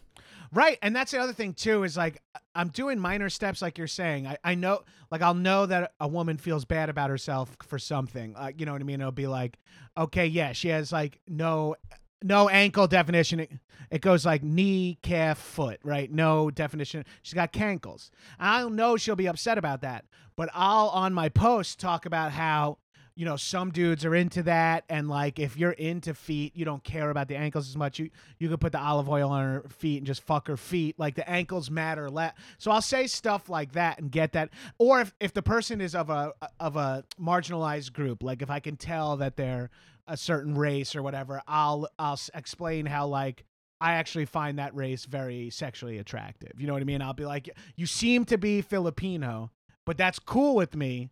[0.53, 0.77] Right.
[0.81, 2.21] And that's the other thing too, is like
[2.53, 4.27] I'm doing minor steps like you're saying.
[4.27, 8.33] I, I know like I'll know that a woman feels bad about herself for something.
[8.33, 8.99] Like you know what I mean?
[8.99, 9.57] It'll be like,
[9.97, 11.75] okay, yeah, she has like no
[12.21, 13.39] no ankle definition.
[13.39, 13.51] It,
[13.89, 16.11] it goes like knee, calf, foot, right?
[16.11, 17.05] No definition.
[17.21, 18.09] She's got cankles.
[18.39, 20.05] I know she'll be upset about that.
[20.35, 22.77] But I'll on my post talk about how
[23.15, 26.83] you know some dudes are into that and like if you're into feet you don't
[26.83, 29.63] care about the ankles as much you you could put the olive oil on her
[29.69, 33.49] feet and just fuck her feet like the ankles matter less so i'll say stuff
[33.49, 37.03] like that and get that or if, if the person is of a of a
[37.19, 39.69] marginalized group like if i can tell that they're
[40.07, 43.43] a certain race or whatever i'll i'll explain how like
[43.83, 46.51] I actually find that race very sexually attractive.
[46.59, 47.01] You know what I mean?
[47.01, 49.49] I'll be like, you seem to be Filipino,
[49.87, 51.09] but that's cool with me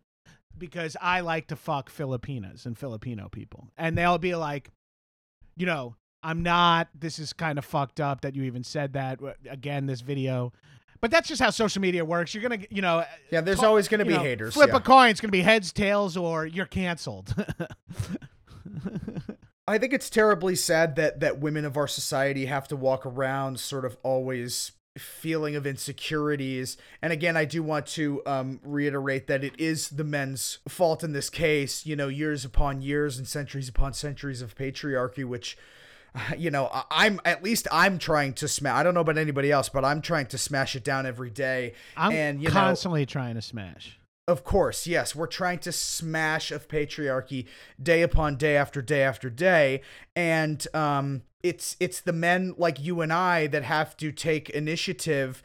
[0.60, 3.72] because I like to fuck Filipinas and Filipino people.
[3.76, 4.70] And they'll be like,
[5.56, 9.18] you know, I'm not, this is kind of fucked up that you even said that.
[9.48, 10.52] Again, this video.
[11.00, 12.34] But that's just how social media works.
[12.34, 14.54] You're going to, you know, uh, Yeah, there's to- always going to be know, haters.
[14.54, 14.76] Flip yeah.
[14.76, 15.08] a coin.
[15.10, 17.34] It's going to be heads, tails, or you're canceled.
[19.66, 23.60] I think it's terribly sad that that women of our society have to walk around
[23.60, 26.76] sort of always feeling of insecurities.
[27.00, 31.12] And again, I do want to um, reiterate that it is the men's fault in
[31.12, 31.86] this case.
[31.86, 35.56] You know, years upon years and centuries upon centuries of patriarchy, which.
[36.36, 38.74] You know, I'm at least I'm trying to smash.
[38.74, 41.74] I don't know about anybody else, but I'm trying to smash it down every day.
[41.96, 44.00] I'm and you know, constantly trying to smash.
[44.26, 45.14] Of course, yes.
[45.14, 47.46] We're trying to smash of patriarchy
[47.80, 49.82] day upon day after day after day.
[50.16, 55.42] And um, it's it's the men like you and I that have to take initiative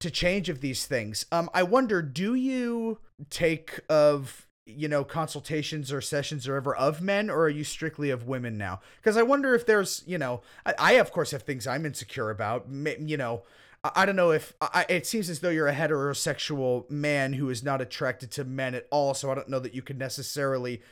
[0.00, 1.26] to change of these things.
[1.32, 2.98] Um, I wonder, do you
[3.30, 8.10] take of you know consultations or sessions or ever of men or are you strictly
[8.10, 11.42] of women now because i wonder if there's you know I, I of course have
[11.42, 13.44] things i'm insecure about you know
[13.82, 17.48] I, I don't know if I, it seems as though you're a heterosexual man who
[17.48, 20.82] is not attracted to men at all so i don't know that you could necessarily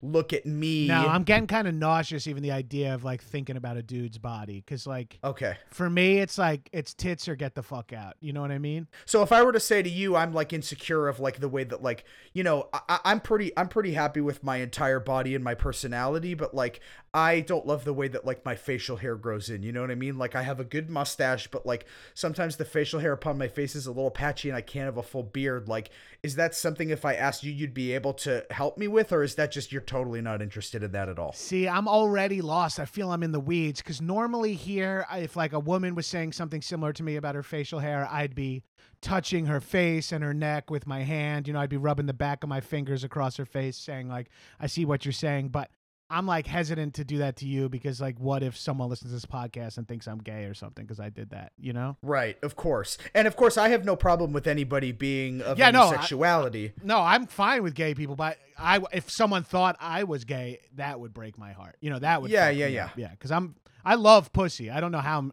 [0.00, 0.86] look at me.
[0.86, 4.16] No, I'm getting kind of nauseous even the idea of like thinking about a dude's
[4.18, 5.56] body cuz like Okay.
[5.70, 8.14] for me it's like it's tits or get the fuck out.
[8.20, 8.86] You know what I mean?
[9.06, 11.64] So if I were to say to you, I'm like insecure of like the way
[11.64, 15.42] that like you know I, I'm pretty I'm pretty happy with my entire body and
[15.42, 16.80] my personality, but like
[17.14, 19.62] I don't love the way that like my facial hair grows in.
[19.62, 20.18] You know what I mean?
[20.18, 23.74] Like I have a good mustache, but like sometimes the facial hair upon my face
[23.74, 25.68] is a little patchy and I can't have a full beard.
[25.68, 25.90] Like,
[26.22, 29.22] is that something if I asked you, you'd be able to help me with, or
[29.22, 31.32] is that just you're totally not interested in that at all?
[31.32, 32.78] See, I'm already lost.
[32.78, 36.32] I feel I'm in the weeds cuz normally here if like a woman was saying
[36.32, 38.62] something similar to me about her facial hair, I'd be
[39.00, 41.46] touching her face and her neck with my hand.
[41.46, 44.28] You know, I'd be rubbing the back of my fingers across her face saying like,
[44.60, 45.70] "I see what you're saying," but
[46.10, 49.16] I'm like hesitant to do that to you because like what if someone listens to
[49.16, 51.96] this podcast and thinks I'm gay or something because I did that, you know?
[52.02, 52.96] Right, of course.
[53.14, 55.90] And of course I have no problem with anybody being of Yeah, any no, I-
[55.96, 56.72] sexuality.
[56.82, 60.98] No, I'm fine with gay people, but I if someone thought I was gay, that
[60.98, 61.76] would break my heart.
[61.80, 62.84] You know, that would Yeah, yeah, yeah.
[62.86, 62.90] up.
[62.96, 64.70] Yeah, cuz I'm I love pussy.
[64.70, 65.32] I don't know how I'm,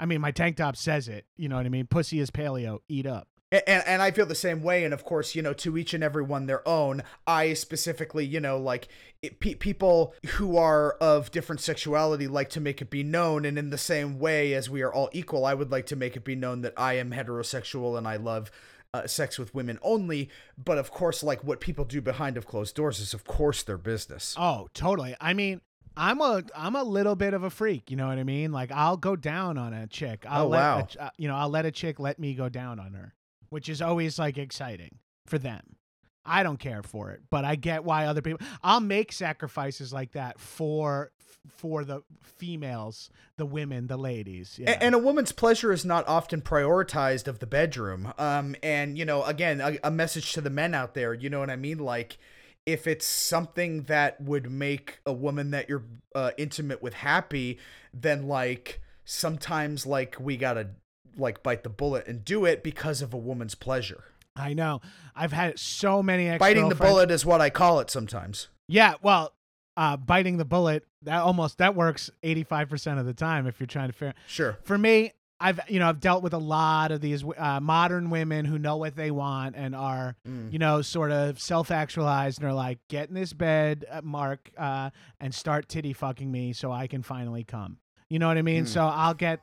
[0.00, 1.26] I mean, my tank top says it.
[1.36, 1.86] You know what I mean?
[1.86, 2.78] Pussy is paleo.
[2.88, 3.28] Eat up.
[3.52, 4.82] And, and I feel the same way.
[4.84, 7.02] And of course, you know, to each and every one their own.
[7.26, 8.88] I specifically, you know, like
[9.22, 13.44] it, pe- people who are of different sexuality like to make it be known.
[13.44, 16.16] And in the same way as we are all equal, I would like to make
[16.16, 18.50] it be known that I am heterosexual and I love
[18.94, 20.30] uh, sex with women only.
[20.62, 23.78] But of course, like what people do behind of closed doors is, of course, their
[23.78, 24.34] business.
[24.38, 25.14] Oh, totally.
[25.20, 25.60] I mean,
[25.94, 27.90] I'm a I'm a little bit of a freak.
[27.90, 28.50] You know what I mean?
[28.50, 30.24] Like I'll go down on a chick.
[30.26, 30.78] I'll Oh, let wow.
[30.78, 33.12] a ch- uh, you know, I'll let a chick let me go down on her,
[33.52, 35.76] which is always like exciting for them.
[36.24, 38.46] I don't care for it, but I get why other people.
[38.62, 41.10] I'll make sacrifices like that for
[41.56, 44.58] for the females, the women, the ladies.
[44.58, 44.78] Yeah.
[44.80, 48.12] And a woman's pleasure is not often prioritized of the bedroom.
[48.18, 51.12] Um, and you know, again, a, a message to the men out there.
[51.12, 51.78] You know what I mean?
[51.78, 52.18] Like,
[52.64, 55.84] if it's something that would make a woman that you're
[56.14, 57.58] uh, intimate with happy,
[57.92, 60.68] then like sometimes like we gotta
[61.16, 64.04] like bite the bullet and do it because of a woman's pleasure.
[64.34, 64.80] I know.
[65.14, 68.48] I've had so many ex Biting the bullet is what I call it sometimes.
[68.66, 69.34] Yeah, well,
[69.76, 73.60] uh, biting the bullet that almost that works eighty five percent of the time if
[73.60, 74.14] you're trying to figure.
[74.26, 74.58] Sure.
[74.64, 78.44] For me, I've you know I've dealt with a lot of these uh, modern women
[78.46, 80.52] who know what they want and are Mm.
[80.52, 84.50] you know sort of self actualized and are like get in this bed, uh, Mark,
[84.56, 84.90] uh,
[85.20, 87.78] and start titty fucking me so I can finally come.
[88.08, 88.64] You know what I mean?
[88.64, 88.68] Mm.
[88.68, 89.40] So I'll get.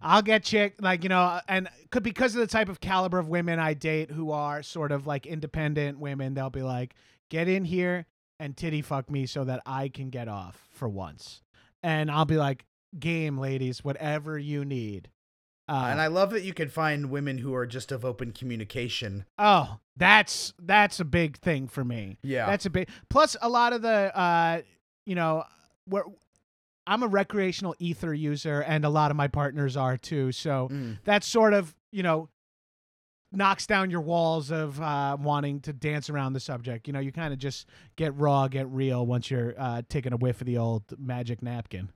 [0.00, 3.28] I'll get chick like you know, and could because of the type of caliber of
[3.28, 6.94] women I date who are sort of like independent women, they'll be like,
[7.30, 8.06] "Get in here
[8.38, 11.42] and titty fuck me so that I can get off for once,"
[11.82, 12.64] and I'll be like,
[12.98, 15.10] "Game, ladies, whatever you need."
[15.68, 19.26] Uh, and I love that you can find women who are just of open communication.
[19.38, 22.18] oh, that's that's a big thing for me.
[22.22, 22.46] Yeah.
[22.46, 22.88] That's a big.
[23.10, 24.62] Plus, a lot of the, uh,
[25.04, 25.44] you know,
[25.86, 26.04] we're,
[26.88, 30.32] I'm a recreational ether user, and a lot of my partners are too.
[30.32, 30.98] So Mm.
[31.04, 32.28] that sort of, you know,
[33.30, 36.86] knocks down your walls of uh, wanting to dance around the subject.
[36.86, 37.66] You know, you kind of just
[37.96, 41.90] get raw, get real once you're uh, taking a whiff of the old magic napkin.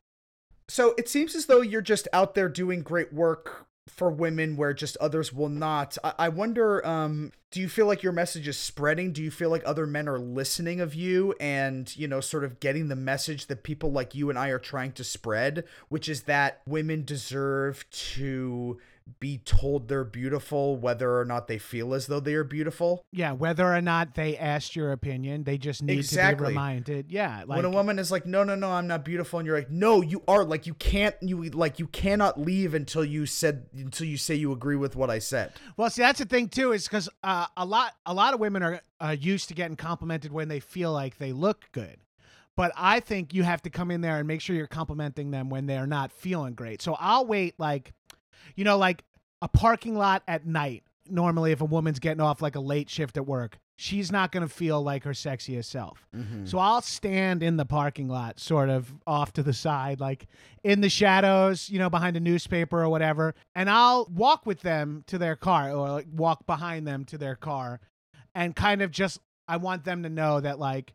[0.68, 4.72] So it seems as though you're just out there doing great work for women where
[4.72, 5.98] just others will not.
[6.04, 9.12] I, I wonder, um, do you feel like your message is spreading?
[9.12, 12.60] Do you feel like other men are listening of you and, you know, sort of
[12.60, 16.22] getting the message that people like you and I are trying to spread, which is
[16.22, 18.78] that women deserve to
[19.20, 23.04] be told they're beautiful, whether or not they feel as though they are beautiful?
[23.12, 27.10] Yeah, whether or not they asked your opinion, they just need to be reminded.
[27.10, 29.56] Yeah, like when a woman is like, "No, no, no, I'm not beautiful," and you're
[29.56, 33.66] like, "No, you are." Like you can't, you like you cannot leave until you said
[33.74, 35.52] until you say you agree with what I said.
[35.76, 38.62] Well, see, that's the thing too, is because uh, a lot a lot of women
[38.62, 41.98] are uh, used to getting complimented when they feel like they look good.
[42.54, 45.48] But I think you have to come in there and make sure you're complimenting them
[45.48, 46.82] when they're not feeling great.
[46.82, 47.94] So I'll wait, like,
[48.56, 49.04] you know, like
[49.40, 50.84] a parking lot at night.
[51.08, 54.46] Normally, if a woman's getting off like a late shift at work, she's not going
[54.46, 56.06] to feel like her sexiest self.
[56.14, 56.46] Mm-hmm.
[56.46, 60.28] So I'll stand in the parking lot, sort of off to the side, like
[60.62, 65.02] in the shadows, you know, behind a newspaper or whatever, and I'll walk with them
[65.08, 67.80] to their car or like walk behind them to their car.
[68.34, 69.18] and kind of just
[69.48, 70.94] I want them to know that like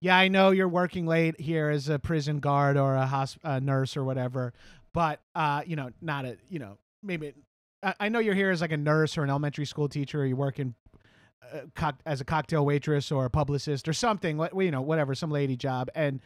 [0.00, 3.60] yeah, I know you're working late here as a prison guard or a, hosp- a
[3.60, 4.52] nurse or whatever,
[4.92, 7.34] but uh, you know, not a, you know, maybe
[7.82, 10.26] I, I know you're here as like a nurse or an elementary school teacher, or
[10.26, 10.74] you're working
[11.52, 15.14] uh, cock- as a cocktail waitress or a publicist or something, what you know, whatever,
[15.14, 16.20] some lady job, and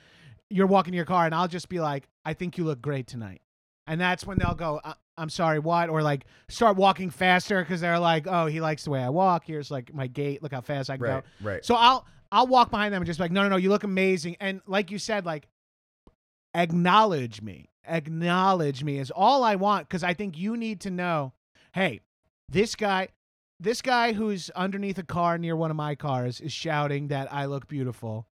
[0.50, 3.42] you're walking your car, and I'll just be like, I think you look great tonight,
[3.86, 7.82] and that's when they'll go, I- I'm sorry, what, or like start walking faster because
[7.82, 9.44] they're like, oh, he likes the way I walk.
[9.44, 10.42] Here's like my gait.
[10.42, 11.14] Look how fast I can go.
[11.16, 11.64] Right, right.
[11.64, 13.84] So I'll I'll walk behind them and just be like, no, no, no, you look
[13.84, 14.36] amazing.
[14.40, 15.48] And like you said, like
[16.54, 17.68] acknowledge me.
[17.86, 21.32] Acknowledge me is all I want because I think you need to know,
[21.72, 22.00] hey,
[22.48, 23.08] this guy,
[23.58, 27.46] this guy who's underneath a car near one of my cars is shouting that I
[27.46, 28.26] look beautiful.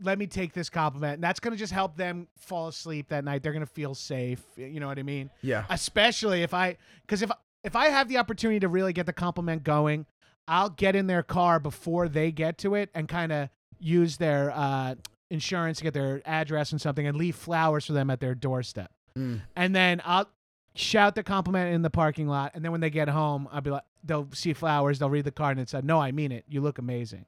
[0.00, 1.14] Let me take this compliment.
[1.14, 3.42] And that's gonna just help them fall asleep that night.
[3.42, 4.42] They're gonna feel safe.
[4.56, 5.30] You know what I mean?
[5.42, 5.64] yeah.
[5.70, 7.30] especially if I because if
[7.64, 10.06] if I have the opportunity to really get the compliment going,
[10.48, 13.48] I'll get in their car before they get to it and kind of
[13.78, 14.96] use their uh,
[15.32, 18.90] insurance to get their address and something and leave flowers for them at their doorstep.
[19.16, 19.40] Mm.
[19.56, 20.28] And then I'll
[20.74, 22.52] shout the compliment in the parking lot.
[22.54, 25.30] And then when they get home, I'll be like, they'll see flowers, they'll read the
[25.30, 26.44] card, and it said, "No, I mean it.
[26.48, 27.26] You look amazing."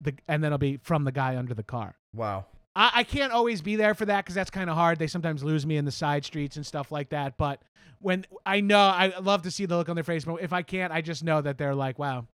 [0.00, 1.96] The and then it'll be from the guy under the car.
[2.14, 2.46] Wow.
[2.74, 4.98] I, I can't always be there for that because that's kind of hard.
[4.98, 7.36] They sometimes lose me in the side streets and stuff like that.
[7.36, 7.62] But
[8.00, 10.24] when I know, I love to see the look on their face.
[10.24, 12.26] But if I can't, I just know that they're like, "Wow,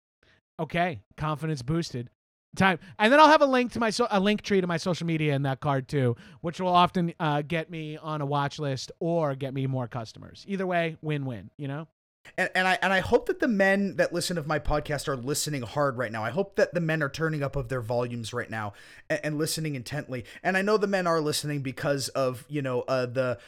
[0.58, 2.10] okay, confidence boosted."
[2.56, 4.78] Time, and then I'll have a link to my so- a link tree to my
[4.78, 8.58] social media in that card too, which will often uh, get me on a watch
[8.58, 10.44] list or get me more customers.
[10.48, 11.50] Either way, win win.
[11.56, 11.88] You know.
[12.36, 15.16] And, and I and I hope that the men that listen to my podcast are
[15.16, 16.24] listening hard right now.
[16.24, 18.74] I hope that the men are turning up of their volumes right now
[19.08, 20.24] and, and listening intently.
[20.42, 23.38] And I know the men are listening because of you know uh, the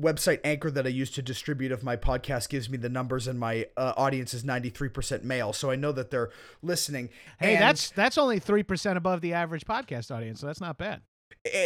[0.00, 3.38] website anchor that I use to distribute of my podcast gives me the numbers, and
[3.38, 5.52] my uh, audience is ninety three percent male.
[5.52, 6.30] So I know that they're
[6.62, 7.10] listening.
[7.38, 10.78] Hey, And- that's that's only three percent above the average podcast audience, so that's not
[10.78, 11.02] bad.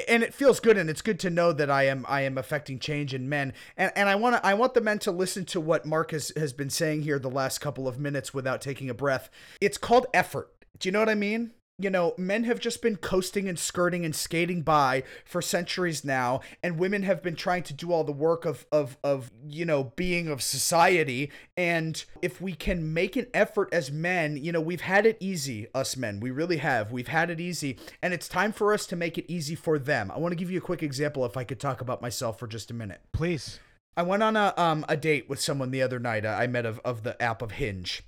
[0.09, 2.79] and it feels good and it's good to know that I am I am affecting
[2.81, 5.61] change in men and and I want to I want the men to listen to
[5.61, 8.95] what Mark has, has been saying here the last couple of minutes without taking a
[8.95, 9.31] breath.
[9.61, 10.51] It's called effort.
[10.81, 11.53] Do you know what I mean?
[11.81, 16.41] You know, men have just been coasting and skirting and skating by for centuries now,
[16.61, 19.93] and women have been trying to do all the work of of of you know
[19.95, 21.31] being of society.
[21.57, 25.69] And if we can make an effort as men, you know, we've had it easy,
[25.73, 26.19] us men.
[26.19, 26.91] We really have.
[26.91, 30.11] We've had it easy, and it's time for us to make it easy for them.
[30.11, 32.49] I want to give you a quick example, if I could talk about myself for
[32.49, 33.03] just a minute.
[33.13, 33.61] Please.
[33.97, 36.25] I went on a um a date with someone the other night.
[36.25, 38.03] uh, I met of of the app of Hinge.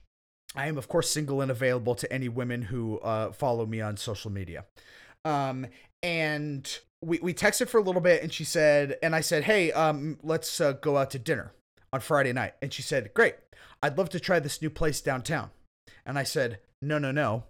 [0.55, 3.97] I am of course single and available to any women who uh, follow me on
[3.97, 4.65] social media.
[5.25, 5.67] Um,
[6.03, 9.73] and we we texted for a little bit, and she said, and I said, hey,
[9.73, 11.53] um, let's uh, go out to dinner
[11.93, 12.55] on Friday night.
[12.63, 13.37] And she said, great,
[13.83, 15.51] I'd love to try this new place downtown.
[16.05, 17.45] And I said, no, no, no.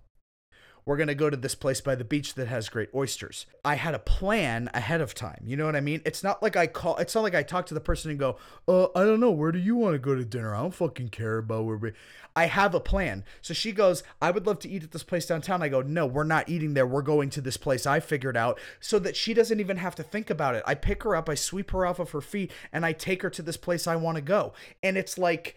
[0.85, 3.47] We're going to go to this place by the beach that has great oysters.
[3.65, 5.43] I had a plan ahead of time.
[5.45, 6.03] You know what I mean?
[6.05, 8.37] It's not like I call, it's not like I talk to the person and go,
[8.67, 9.31] uh, I don't know.
[9.31, 10.55] Where do you want to go to dinner?
[10.55, 11.93] I don't fucking care about where we.
[12.37, 13.25] I have a plan.
[13.43, 15.63] So she goes, I would love to eat at this place downtown.
[15.63, 16.87] I go, no, we're not eating there.
[16.87, 20.03] We're going to this place I figured out so that she doesn't even have to
[20.03, 20.63] think about it.
[20.67, 23.31] I pick her up, I sweep her off of her feet, and I take her
[23.31, 24.53] to this place I want to go.
[24.83, 25.57] And it's like,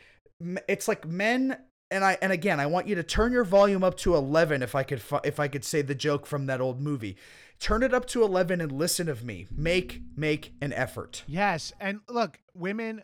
[0.68, 1.58] it's like men
[1.94, 4.76] and I and again, I want you to turn your volume up to 11 if
[4.76, 7.16] I could fi- if I could say the joke from that old movie.
[7.60, 9.48] Turn it up to 11 and listen of me.
[9.56, 11.24] Make make an effort.
[11.28, 13.04] Yes, and look, women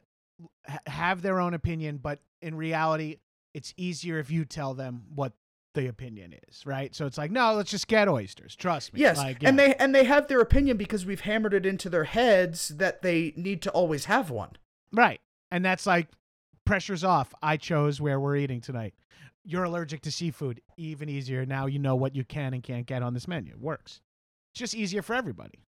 [0.67, 3.17] ha- have their own opinion, but in reality,
[3.53, 5.33] it's easier if you tell them what
[5.75, 6.93] the opinion is, right?
[6.95, 8.55] So it's like, no, let's just get oysters.
[8.55, 9.01] Trust me.
[9.01, 12.05] Yes, Like, and they and they have their opinion because we've hammered it into their
[12.05, 14.51] heads that they need to always have one.
[14.91, 15.21] right,
[15.51, 16.07] and that's like
[16.69, 17.33] pressure's off.
[17.41, 18.93] I chose where we're eating tonight.
[19.43, 20.61] You're allergic to seafood.
[20.77, 21.43] Even easier.
[21.43, 23.53] Now you know what you can and can't get on this menu.
[23.53, 24.01] It works.
[24.51, 25.63] It's just easier for everybody.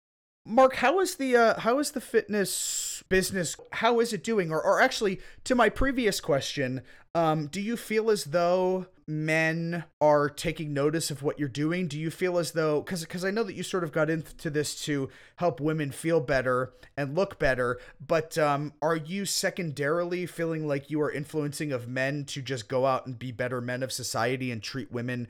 [0.51, 3.57] Mark, how is the uh, how is the fitness business?
[3.71, 4.51] How is it doing?
[4.51, 6.83] Or, or actually, to my previous question,
[7.15, 11.87] um, do you feel as though men are taking notice of what you're doing?
[11.87, 14.51] Do you feel as though because because I know that you sort of got into
[14.51, 20.67] this to help women feel better and look better, but um, are you secondarily feeling
[20.67, 23.93] like you are influencing of men to just go out and be better men of
[23.93, 25.29] society and treat women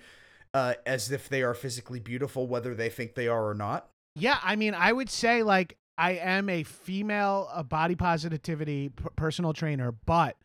[0.55, 3.90] uh, as if they are physically beautiful, whether they think they are or not?
[4.15, 9.05] Yeah, I mean, I would say like I am a female uh, body positivity p-
[9.17, 10.37] personal trainer, but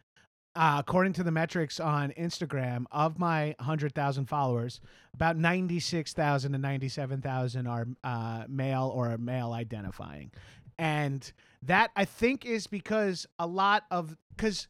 [0.56, 4.80] uh, according to the metrics on Instagram, of my hundred thousand followers,
[5.14, 10.32] about ninety six thousand to ninety seven thousand are uh, male or male identifying,
[10.78, 11.32] and
[11.64, 14.68] that I think is because a lot of because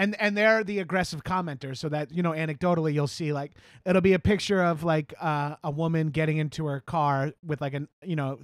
[0.00, 3.52] and and they're the aggressive commenters so that you know anecdotally you'll see like
[3.84, 7.74] it'll be a picture of like uh, a woman getting into her car with like
[7.74, 8.38] an you know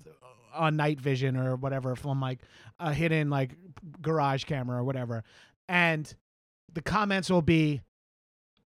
[0.55, 2.41] on night vision or whatever from like
[2.79, 3.57] a hidden like
[4.03, 5.25] garage camera or whatever.
[5.69, 6.13] And
[6.73, 7.81] the comments will be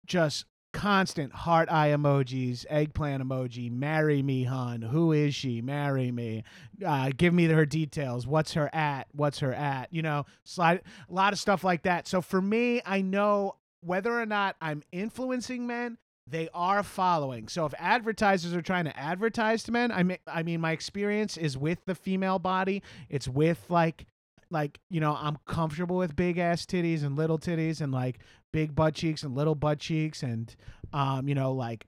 [0.06, 4.82] just constant heart eye emojis, eggplant emoji, marry me, hun.
[4.82, 5.62] Who is she?
[5.62, 6.44] Marry me.
[6.86, 8.26] Uh, give me her details.
[8.26, 9.08] What's her at?
[9.14, 9.92] What's her at?
[9.92, 12.08] You know, slide a lot of stuff like that.
[12.08, 15.98] So for me, I know whether or not I'm influencing men,
[16.28, 17.48] they are following.
[17.48, 21.36] So if advertisers are trying to advertise to men, I mean, I mean, my experience
[21.36, 22.84] is with the female body.
[23.10, 24.06] It's with like
[24.52, 28.20] like you know i'm comfortable with big ass titties and little titties and like
[28.52, 30.56] big butt cheeks and little butt cheeks and
[30.94, 31.86] um you know like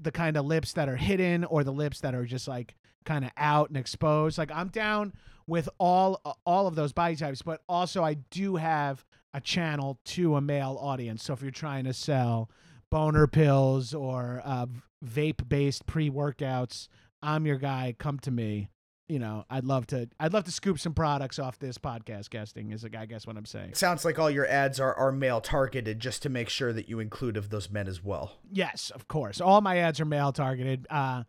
[0.00, 3.24] the kind of lips that are hidden or the lips that are just like kind
[3.24, 4.38] of out and exposed.
[4.38, 5.12] Like i'm down
[5.46, 10.36] with all all of those body types but also i do have a channel to
[10.36, 11.22] a male audience.
[11.22, 12.50] So if you're trying to sell
[12.90, 14.66] boner pills or uh,
[15.04, 16.88] vape based pre-workouts
[17.22, 17.94] i'm your guy.
[17.98, 18.70] Come to me
[19.08, 22.72] you know, I'd love to I'd love to scoop some products off this podcast guesting
[22.72, 23.70] is I guess what I'm saying.
[23.70, 26.88] It sounds like all your ads are, are male targeted just to make sure that
[26.88, 28.32] you include of those men as well.
[28.50, 29.40] Yes, of course.
[29.40, 30.86] All my ads are male targeted.
[30.90, 31.24] Uh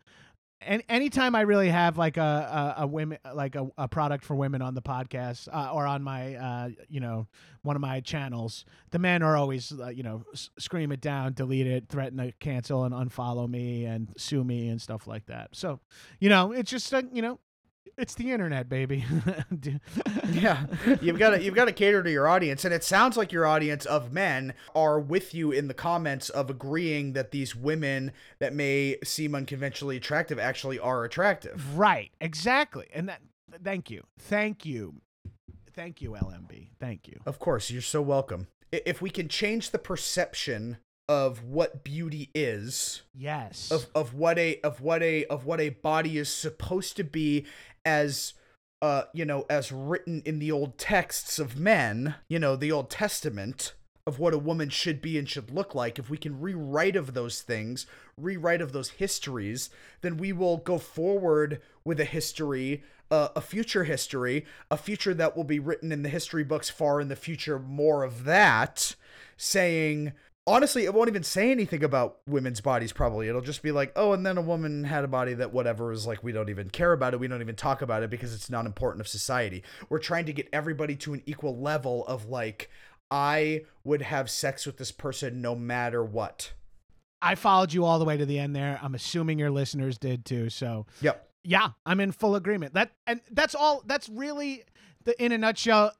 [0.60, 4.34] and anytime I really have like a a, a women like a, a product for
[4.34, 7.28] women on the podcast uh, or on my uh, you know
[7.62, 11.32] one of my channels, the men are always uh, you know s- scream it down,
[11.34, 15.50] delete it, threaten to cancel and unfollow me and sue me and stuff like that.
[15.52, 15.78] So,
[16.18, 17.38] you know, it's just uh, you know
[17.96, 19.04] it's the internet, baby.
[20.30, 20.66] yeah,
[21.00, 23.46] you've got to you've got to cater to your audience, and it sounds like your
[23.46, 28.54] audience of men are with you in the comments of agreeing that these women that
[28.54, 31.76] may seem unconventionally attractive actually are attractive.
[31.76, 33.20] Right, exactly, and that.
[33.64, 35.00] Thank you, thank you,
[35.72, 36.68] thank you, LMB.
[36.78, 37.20] Thank you.
[37.24, 38.48] Of course, you're so welcome.
[38.70, 40.76] If we can change the perception
[41.08, 45.70] of what beauty is yes of of what a of what a of what a
[45.70, 47.46] body is supposed to be
[47.84, 48.34] as
[48.82, 52.90] uh you know as written in the old texts of men you know the old
[52.90, 53.74] testament
[54.08, 55.98] of what a woman should be and should look like.
[55.98, 59.70] If we can rewrite of those things rewrite of those histories
[60.00, 65.36] then we will go forward with a history uh, a future history a future that
[65.36, 68.96] will be written in the history books far in the future more of that
[69.36, 70.12] saying
[70.48, 72.92] honestly, it won't even say anything about women's bodies.
[72.92, 75.92] Probably it'll just be like, oh, and then a woman had a body that whatever
[75.92, 76.24] is like.
[76.24, 77.20] We don't even care about it.
[77.20, 79.62] We don't even talk about it because it's not important of society.
[79.88, 82.70] We're trying to get everybody to an equal level of like,
[83.10, 86.52] I would have sex with this person no matter what.
[87.20, 88.78] I followed you all the way to the end there.
[88.82, 90.50] I'm assuming your listeners did too.
[90.50, 91.28] So, yep.
[91.44, 92.74] Yeah, I'm in full agreement.
[92.74, 94.64] That and that's all that's really
[95.04, 95.92] the in a nutshell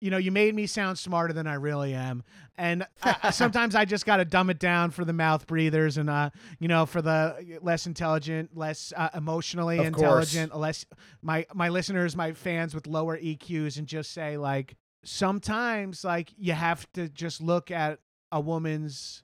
[0.00, 2.22] you know, you made me sound smarter than I really am.
[2.56, 6.08] And I, sometimes I just got to dumb it down for the mouth breathers and,
[6.10, 10.60] uh, you know, for the less intelligent, less uh, emotionally of intelligent, course.
[10.60, 10.86] less
[11.22, 16.52] my, my listeners, my fans with lower EQs and just say like, sometimes like you
[16.52, 17.98] have to just look at
[18.32, 19.22] a woman's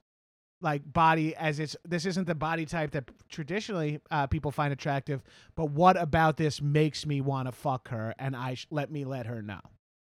[0.63, 5.23] like body as it's this isn't the body type that traditionally uh, people find attractive
[5.55, 9.05] but what about this makes me want to fuck her and i sh- let me
[9.05, 9.61] let her know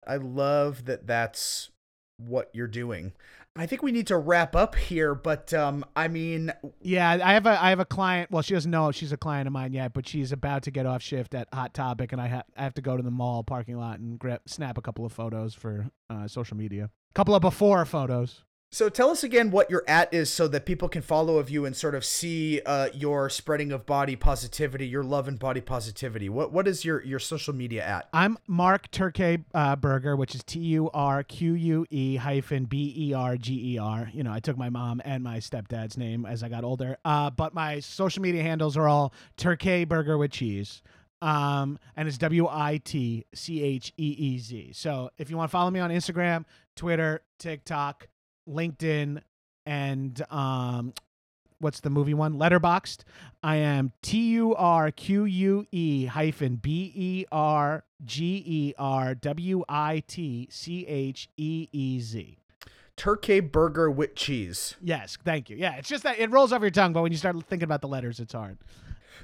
[0.05, 1.69] I love that that's
[2.17, 3.13] what you're doing.
[3.55, 7.45] I think we need to wrap up here, but um, I mean, yeah, I have
[7.45, 8.31] a I have a client.
[8.31, 10.85] Well, she doesn't know she's a client of mine yet, but she's about to get
[10.85, 13.43] off shift at Hot Topic, and I, ha- I have to go to the mall
[13.43, 16.85] parking lot and grab, snap a couple of photos for uh, social media.
[16.85, 18.45] A couple of before photos.
[18.73, 21.65] So tell us again what your at is so that people can follow of you
[21.65, 26.29] and sort of see uh, your spreading of body positivity, your love and body positivity.
[26.29, 28.07] What what is your your social media at?
[28.13, 32.93] I'm Mark Turque uh, Berger, which is T U R Q U E hyphen B
[32.95, 34.09] E R G E R.
[34.13, 36.95] You know, I took my mom and my stepdad's name as I got older.
[37.03, 40.81] Uh, but my social media handles are all Turque Burger with cheese.
[41.21, 44.71] Um, and it's W I T C H E E Z.
[44.75, 46.45] So if you want to follow me on Instagram,
[46.77, 48.07] Twitter, TikTok,
[48.47, 49.21] LinkedIn,
[49.65, 50.93] and um,
[51.59, 52.33] what's the movie one?
[52.33, 53.03] Letterboxd.
[53.43, 59.15] I am T U R Q U E hyphen B E R G E R
[59.15, 62.37] W I T C H E E Z.
[62.97, 64.75] Turkey burger with cheese.
[64.81, 65.57] Yes, thank you.
[65.57, 67.81] Yeah, it's just that it rolls off your tongue, but when you start thinking about
[67.81, 68.57] the letters, it's hard.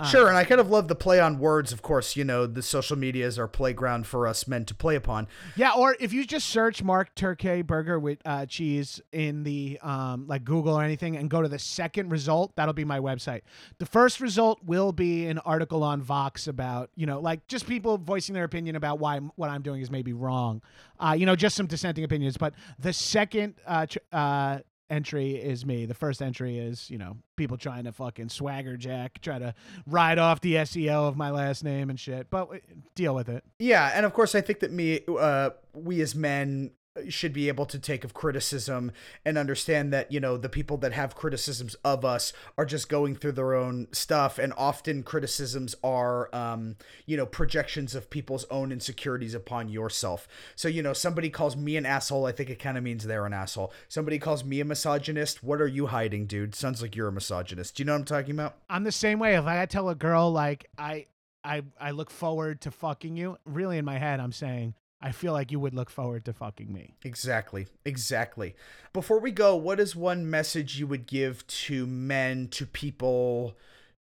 [0.06, 1.72] Sure, and I kind of love the play on words.
[1.72, 4.96] Of course, you know the social media is our playground for us men to play
[4.96, 5.28] upon.
[5.56, 10.28] Yeah, or if you just search Mark Turkey burger with uh, cheese in the um,
[10.28, 13.42] like Google or anything, and go to the second result, that'll be my website.
[13.80, 17.98] The first result will be an article on Vox about you know like just people
[17.98, 20.62] voicing their opinion about why what I'm doing is maybe wrong.
[21.00, 22.38] Uh, you know, just some dissenting opinions.
[22.38, 24.60] But the second uh, tr- uh,
[24.90, 25.86] entry is me.
[25.86, 29.54] The first entry is, you know, people trying to fucking swagger jack, try to
[29.86, 32.30] ride off the SEO of my last name and shit.
[32.30, 32.58] But uh,
[32.96, 33.44] deal with it.
[33.60, 36.72] Yeah, and of course, I think that me, uh, we as men
[37.10, 38.92] should be able to take of criticism
[39.26, 43.16] and understand that you know the people that have criticisms of us are just going
[43.16, 44.38] through their own stuff.
[44.40, 46.76] And often criticisms are um
[47.06, 50.28] you know projections of people's own insecurities upon yourself.
[50.56, 53.26] So you know somebody calls me an asshole i think it kind of means they're
[53.26, 53.74] an asshole.
[53.88, 56.56] Somebody calls me a misogynist what are you hiding dude?
[56.56, 57.76] Sounds like you're a misogynist.
[57.76, 58.58] Do you know what i'm talking about?
[58.70, 59.36] I'm the same way.
[59.36, 61.08] If I tell a girl like I
[61.44, 65.34] I I look forward to fucking you, really in my head I'm saying I feel
[65.34, 66.96] like you would look forward to fucking me.
[67.04, 67.68] Exactly.
[67.86, 68.56] Exactly.
[68.94, 73.56] Before we go, what is one message you would give to men, to people,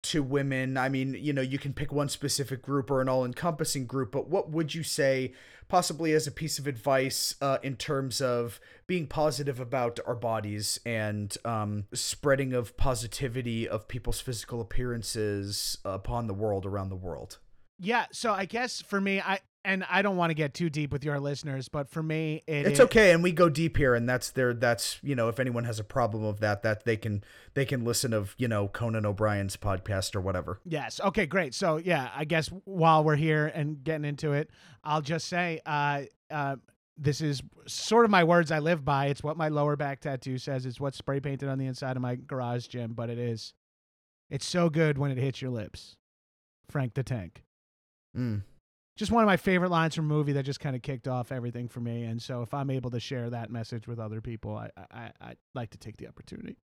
[0.03, 0.77] to women?
[0.77, 4.11] I mean, you know, you can pick one specific group or an all encompassing group,
[4.11, 5.33] but what would you say,
[5.69, 10.81] possibly as a piece of advice, uh, in terms of being positive about our bodies
[10.85, 17.37] and um, spreading of positivity of people's physical appearances upon the world around the world?
[17.79, 20.91] Yeah, so I guess for me, I and I don't want to get too deep
[20.91, 23.93] with your listeners, but for me, it it's is- okay and we go deep here
[23.95, 24.53] and that's there.
[24.53, 27.83] that's you know if anyone has a problem of that that they can they can
[27.83, 30.99] listen of you know conan o'brien's podcast or whatever Yes.
[30.99, 31.53] Okay, great.
[31.53, 34.49] So, yeah, I guess while we're here and getting into it,
[34.83, 36.55] I'll just say uh, uh,
[36.97, 39.07] this is sort of my words I live by.
[39.07, 40.65] It's what my lower back tattoo says.
[40.65, 43.53] It's what's spray painted on the inside of my garage gym, but it is.
[44.29, 45.97] It's so good when it hits your lips.
[46.69, 47.43] Frank the Tank.
[48.17, 48.43] mm.
[48.97, 51.31] Just one of my favorite lines from a movie that just kind of kicked off
[51.31, 52.03] everything for me.
[52.03, 55.37] And so, if I'm able to share that message with other people, I, I, I'd
[55.55, 56.57] like to take the opportunity.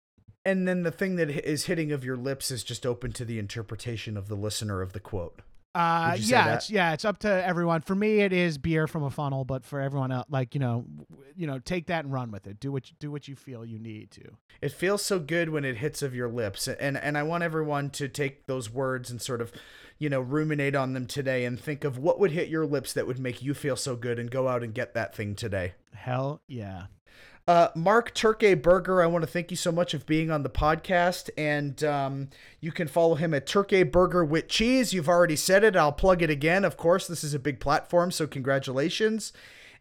[0.44, 3.38] and then the thing that is hitting of your lips is just open to the
[3.38, 5.40] interpretation of the listener of the quote
[5.74, 7.82] Uh, Would you say yeah, it's yeah, it's up to everyone.
[7.82, 10.86] For me, it is beer from a funnel, but for everyone else, like you know,
[11.36, 12.58] you know, take that and run with it.
[12.58, 14.22] Do what you, do what you feel you need to.
[14.60, 17.90] it feels so good when it hits of your lips and and i want everyone
[17.90, 19.52] to take those words and sort of
[19.98, 23.06] you know ruminate on them today and think of what would hit your lips that
[23.06, 26.40] would make you feel so good and go out and get that thing today Hell
[26.48, 26.86] yeah.
[27.48, 30.50] Uh, Mark Turkey Burger, I want to thank you so much of being on the
[30.50, 32.28] podcast, and um,
[32.60, 34.92] you can follow him at Turkey Burger with Cheese.
[34.92, 35.74] You've already said it.
[35.74, 36.62] I'll plug it again.
[36.62, 39.32] Of course, this is a big platform, so congratulations.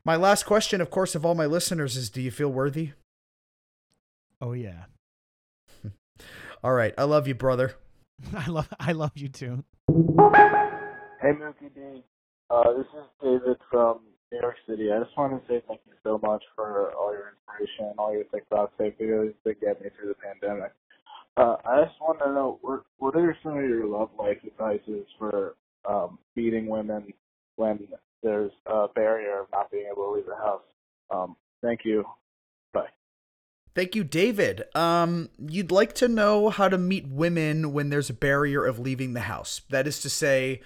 [0.06, 2.92] My last question, of course, of all my listeners is: Do you feel worthy?
[4.40, 4.86] Oh yeah.
[6.64, 7.76] All right, I love you, brother.
[8.34, 9.66] I love I love you too.
[9.90, 12.02] Hey, Mookie B.
[12.50, 14.00] Uh, this is David from
[14.32, 14.92] New York City.
[14.92, 18.24] I just want to say thank you so much for all your inspiration all your
[18.26, 20.74] TikTok videos that get me through the pandemic.
[21.38, 25.06] Uh, I just want to know what what are some of your love life advices
[25.18, 25.56] for
[25.88, 27.14] um, meeting women
[27.56, 27.88] when
[28.24, 30.62] there's a barrier of not being able to leave the house?
[31.12, 32.04] Um, thank you.
[32.74, 32.88] Bye.
[33.76, 34.64] Thank you, David.
[34.76, 39.14] Um, you'd like to know how to meet women when there's a barrier of leaving
[39.14, 39.62] the house.
[39.70, 40.62] That is to say,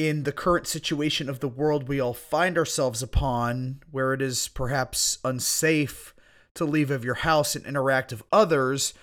[0.00, 4.48] in the current situation of the world we all find ourselves upon, where it is
[4.48, 6.14] perhaps unsafe
[6.54, 8.94] to leave of your house and interact with others,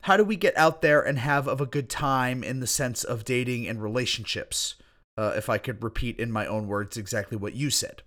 [0.00, 3.04] how do we get out there and have of a good time in the sense
[3.04, 4.76] of dating and relationships?
[5.18, 8.02] Uh, if I could repeat in my own words exactly what you said.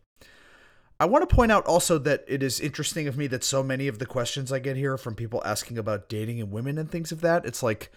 [0.99, 3.87] I want to point out also that it is interesting of me that so many
[3.87, 7.11] of the questions I get here from people asking about dating and women and things
[7.11, 7.45] of that.
[7.45, 7.91] It's like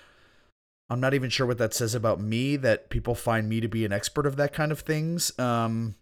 [0.91, 3.85] I'm not even sure what that says about me that people find me to be
[3.85, 5.37] an expert of that kind of things.
[5.39, 5.95] Um,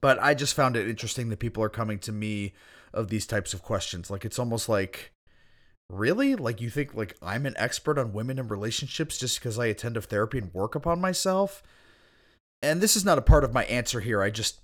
[0.00, 2.52] but I just found it interesting that people are coming to me
[2.92, 4.10] of these types of questions.
[4.10, 5.12] Like it's almost like
[5.90, 9.66] really like you think like I'm an expert on women and relationships just because I
[9.66, 11.62] attend a therapy and work upon myself.
[12.62, 14.22] And this is not a part of my answer here.
[14.22, 14.60] I just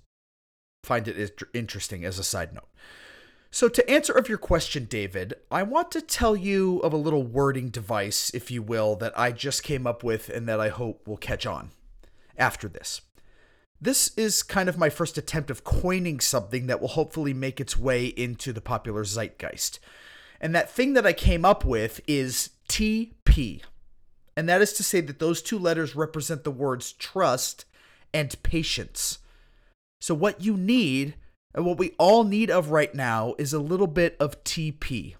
[0.85, 2.69] find it interesting as a side note.
[3.53, 7.25] So, to answer of your question, David, I want to tell you of a little
[7.25, 11.09] wording device, if you will, that I just came up with and that I hope
[11.09, 11.71] will catch on
[12.39, 13.01] after this.
[13.81, 17.77] This is kind of my first attempt of coining something that will hopefully make its
[17.77, 19.81] way into the popular zeitgeist.
[20.41, 23.63] And that thing that I came up with is TP.
[24.37, 27.65] And that is to say that those two letters represent the words trust
[28.15, 29.19] and patience.
[30.01, 31.15] So, what you need,
[31.55, 35.15] and what we all need of right now, is a little bit of TP.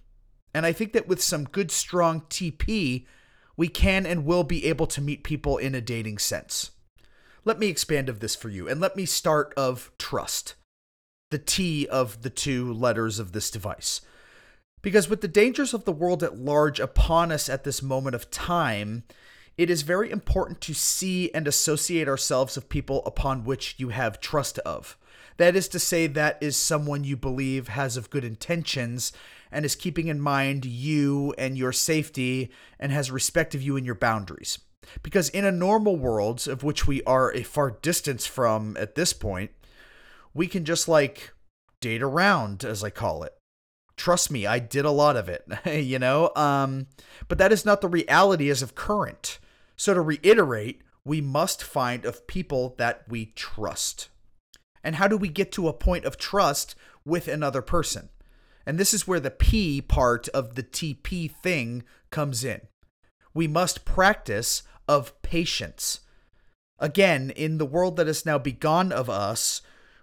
[0.55, 3.07] And I think that with some good, strong TP,
[3.57, 6.71] we can and will be able to meet people in a dating sense.
[7.45, 10.55] Let me expand of this for you, and let me start of trust,
[11.31, 14.01] the T of the two letters of this device.
[14.83, 18.31] Because with the dangers of the world at large upon us at this moment of
[18.31, 19.05] time,
[19.57, 24.21] it is very important to see and associate ourselves with people upon which you have
[24.21, 24.97] trust of.
[25.41, 29.11] That is to say, that is someone you believe has of good intentions
[29.51, 33.87] and is keeping in mind you and your safety and has respect of you and
[33.87, 34.59] your boundaries.
[35.03, 39.15] Because in a normal world, of which we are a far distance from at this
[39.15, 39.51] point,
[40.35, 41.33] we can just like
[41.81, 43.33] date around, as I call it.
[43.97, 46.33] Trust me, I did a lot of it, you know?
[46.37, 46.89] Um,
[47.29, 49.39] but that is not the reality as of current.
[49.75, 54.11] So to reiterate, we must find of people that we trust.
[54.83, 56.75] And how do we get to a point of trust
[57.05, 58.09] with another person?
[58.67, 62.63] And this is where the P part of the TP thing comes in.
[63.35, 66.01] We must practice of patience.
[66.79, 69.61] Again, in the world that has now begun of us,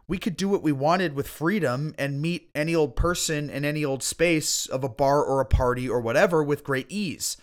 [0.07, 3.83] we could do what we wanted with freedom and meet any old person in any
[3.83, 7.35] old space of a bar or a party or whatever with great ease.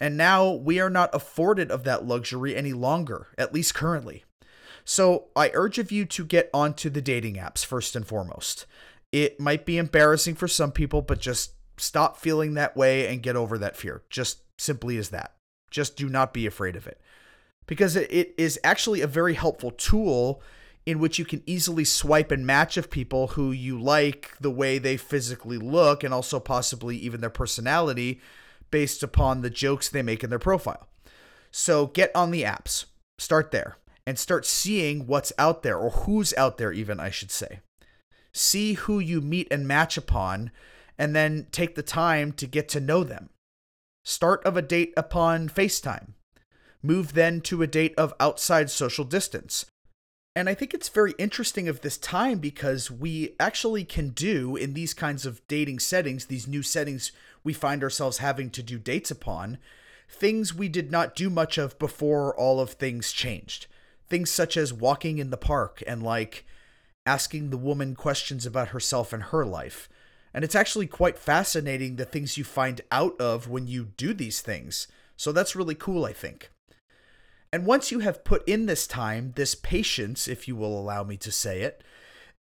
[0.00, 4.24] And now we are not afforded of that luxury any longer, at least currently.
[4.88, 8.64] So I urge of you to get onto the dating apps first and foremost.
[9.12, 13.36] It might be embarrassing for some people, but just stop feeling that way and get
[13.36, 14.00] over that fear.
[14.08, 15.34] Just simply as that.
[15.70, 17.02] Just do not be afraid of it.
[17.66, 20.40] Because it is actually a very helpful tool
[20.86, 24.78] in which you can easily swipe and match of people who you like the way
[24.78, 28.22] they physically look and also possibly even their personality
[28.70, 30.88] based upon the jokes they make in their profile.
[31.50, 32.86] So get on the apps,
[33.18, 33.76] start there,
[34.08, 37.60] and start seeing what's out there, or who's out there, even, I should say.
[38.32, 40.50] See who you meet and match upon,
[40.96, 43.28] and then take the time to get to know them.
[44.06, 46.14] Start of a date upon FaceTime.
[46.82, 49.66] Move then to a date of outside social distance.
[50.34, 54.72] And I think it's very interesting of this time because we actually can do in
[54.72, 57.12] these kinds of dating settings, these new settings
[57.44, 59.58] we find ourselves having to do dates upon,
[60.08, 63.66] things we did not do much of before all of things changed.
[64.08, 66.44] Things such as walking in the park and like
[67.04, 69.88] asking the woman questions about herself and her life.
[70.34, 74.40] And it's actually quite fascinating the things you find out of when you do these
[74.40, 74.86] things.
[75.16, 76.50] So that's really cool, I think.
[77.52, 81.16] And once you have put in this time, this patience, if you will allow me
[81.18, 81.82] to say it,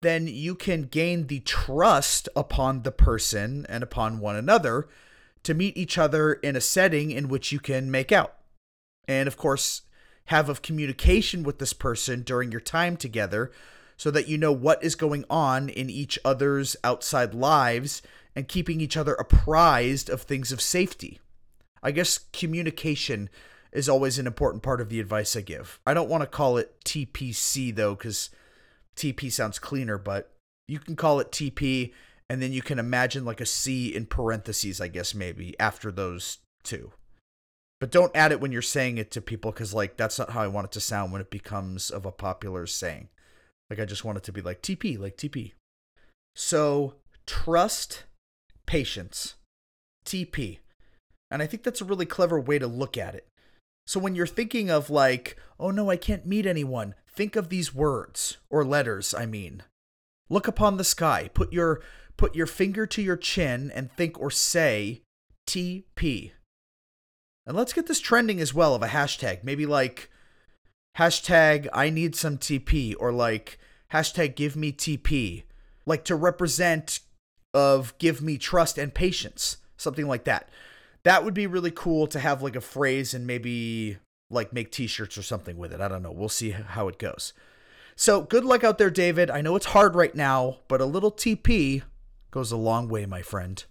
[0.02, 4.88] then you can gain the trust upon the person and upon one another
[5.44, 8.34] to meet each other in a setting in which you can make out.
[9.06, 9.82] And of course,
[10.26, 13.50] have of communication with this person during your time together
[13.96, 18.02] so that you know what is going on in each other's outside lives
[18.34, 21.18] and keeping each other apprised of things of safety.
[21.82, 23.30] I guess communication
[23.72, 25.80] is always an important part of the advice I give.
[25.86, 28.30] I don't want to call it TPC though, because
[28.96, 30.32] TP sounds cleaner, but
[30.66, 31.92] you can call it TP,
[32.28, 36.38] and then you can imagine like a C in parentheses, I guess, maybe after those
[36.64, 36.92] two.
[37.80, 40.42] But don't add it when you're saying it to people because, like, that's not how
[40.42, 43.08] I want it to sound when it becomes of a popular saying.
[43.68, 45.52] Like, I just want it to be like TP, like TP.
[46.34, 46.94] So,
[47.26, 48.04] trust,
[48.66, 49.34] patience,
[50.06, 50.58] TP.
[51.30, 53.26] And I think that's a really clever way to look at it.
[53.86, 57.74] So when you're thinking of like, oh no, I can't meet anyone, think of these
[57.74, 59.62] words or letters, I mean.
[60.28, 61.80] Look upon the sky, put your
[62.16, 65.02] put your finger to your chin and think or say
[65.48, 66.32] TP.
[67.46, 69.44] And let's get this trending as well of a hashtag.
[69.44, 70.10] Maybe like
[70.98, 73.58] hashtag I need some TP or like
[73.92, 75.44] hashtag give me TP.
[75.84, 77.00] Like to represent
[77.54, 79.58] of give me trust and patience.
[79.76, 80.48] Something like that
[81.06, 83.96] that would be really cool to have like a phrase and maybe
[84.28, 85.80] like make t-shirts or something with it.
[85.80, 86.10] I don't know.
[86.10, 87.32] We'll see how it goes.
[87.94, 89.30] So, good luck out there, David.
[89.30, 91.82] I know it's hard right now, but a little TP
[92.32, 93.64] goes a long way, my friend.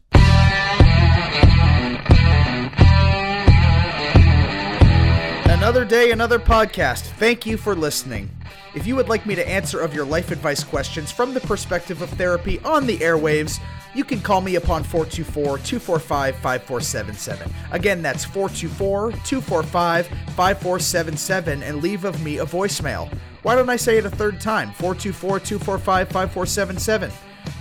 [5.55, 7.03] Another day, another podcast.
[7.13, 8.29] Thank you for listening.
[8.75, 12.01] If you would like me to answer of your life advice questions from the perspective
[12.01, 13.61] of therapy on the airwaves,
[13.95, 17.49] you can call me upon 424 245 5477.
[17.71, 23.09] Again, that's 424 245 5477 and leave of me a voicemail.
[23.41, 24.73] Why don't I say it a third time?
[24.73, 27.11] 424 245 5477.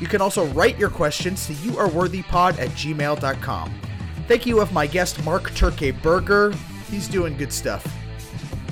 [0.00, 3.74] You can also write your questions to youareworthypod at gmail.com.
[4.26, 6.52] Thank you of my guest Mark Turkey Burger.
[6.94, 7.84] He's doing good stuff.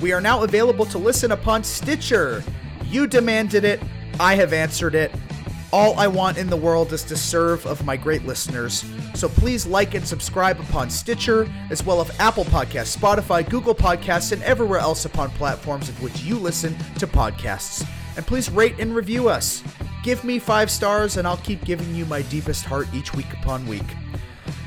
[0.01, 2.41] We are now available to listen upon Stitcher.
[2.85, 3.81] You demanded it.
[4.17, 5.11] I have answered it.
[5.73, 8.85] All I want in the world is to serve of my great listeners.
[9.13, 14.31] So please like and subscribe upon Stitcher, as well as Apple Podcasts, Spotify, Google Podcasts,
[14.31, 17.85] and everywhere else upon platforms of which you listen to podcasts.
[18.15, 19.61] And please rate and review us.
[20.01, 23.67] Give me five stars, and I'll keep giving you my deepest heart each week upon
[23.67, 23.83] week.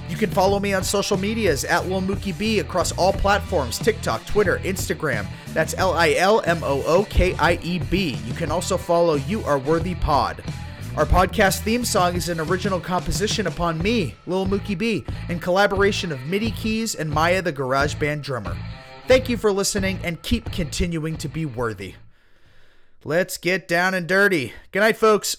[0.08, 4.24] You can follow me on social medias at Lil Mookie B across all platforms TikTok,
[4.26, 5.26] Twitter, Instagram.
[5.52, 8.16] That's L I L M O O K I E B.
[8.26, 10.42] You can also follow You Are Worthy Pod.
[10.96, 16.10] Our podcast theme song is an original composition upon me, Lil Mookie B, in collaboration
[16.10, 18.56] of MIDI keys and Maya the Garage Band drummer.
[19.06, 21.94] Thank you for listening and keep continuing to be worthy.
[23.04, 24.52] Let's get down and dirty.
[24.72, 25.36] Good night, folks.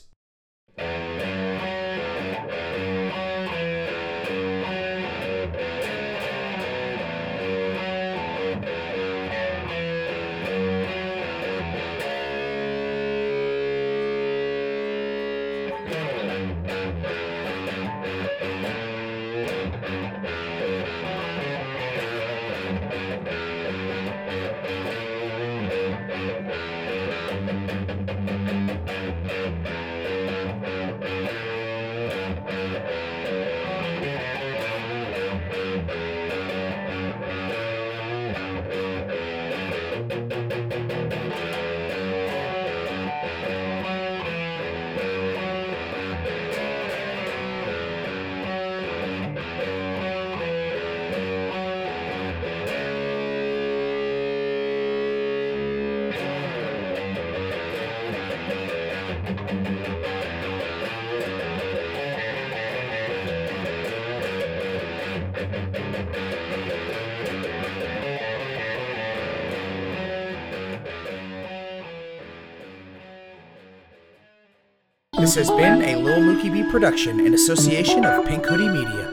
[75.37, 79.06] Has been a Lil Mookie B production in association of Pink Hoodie Media.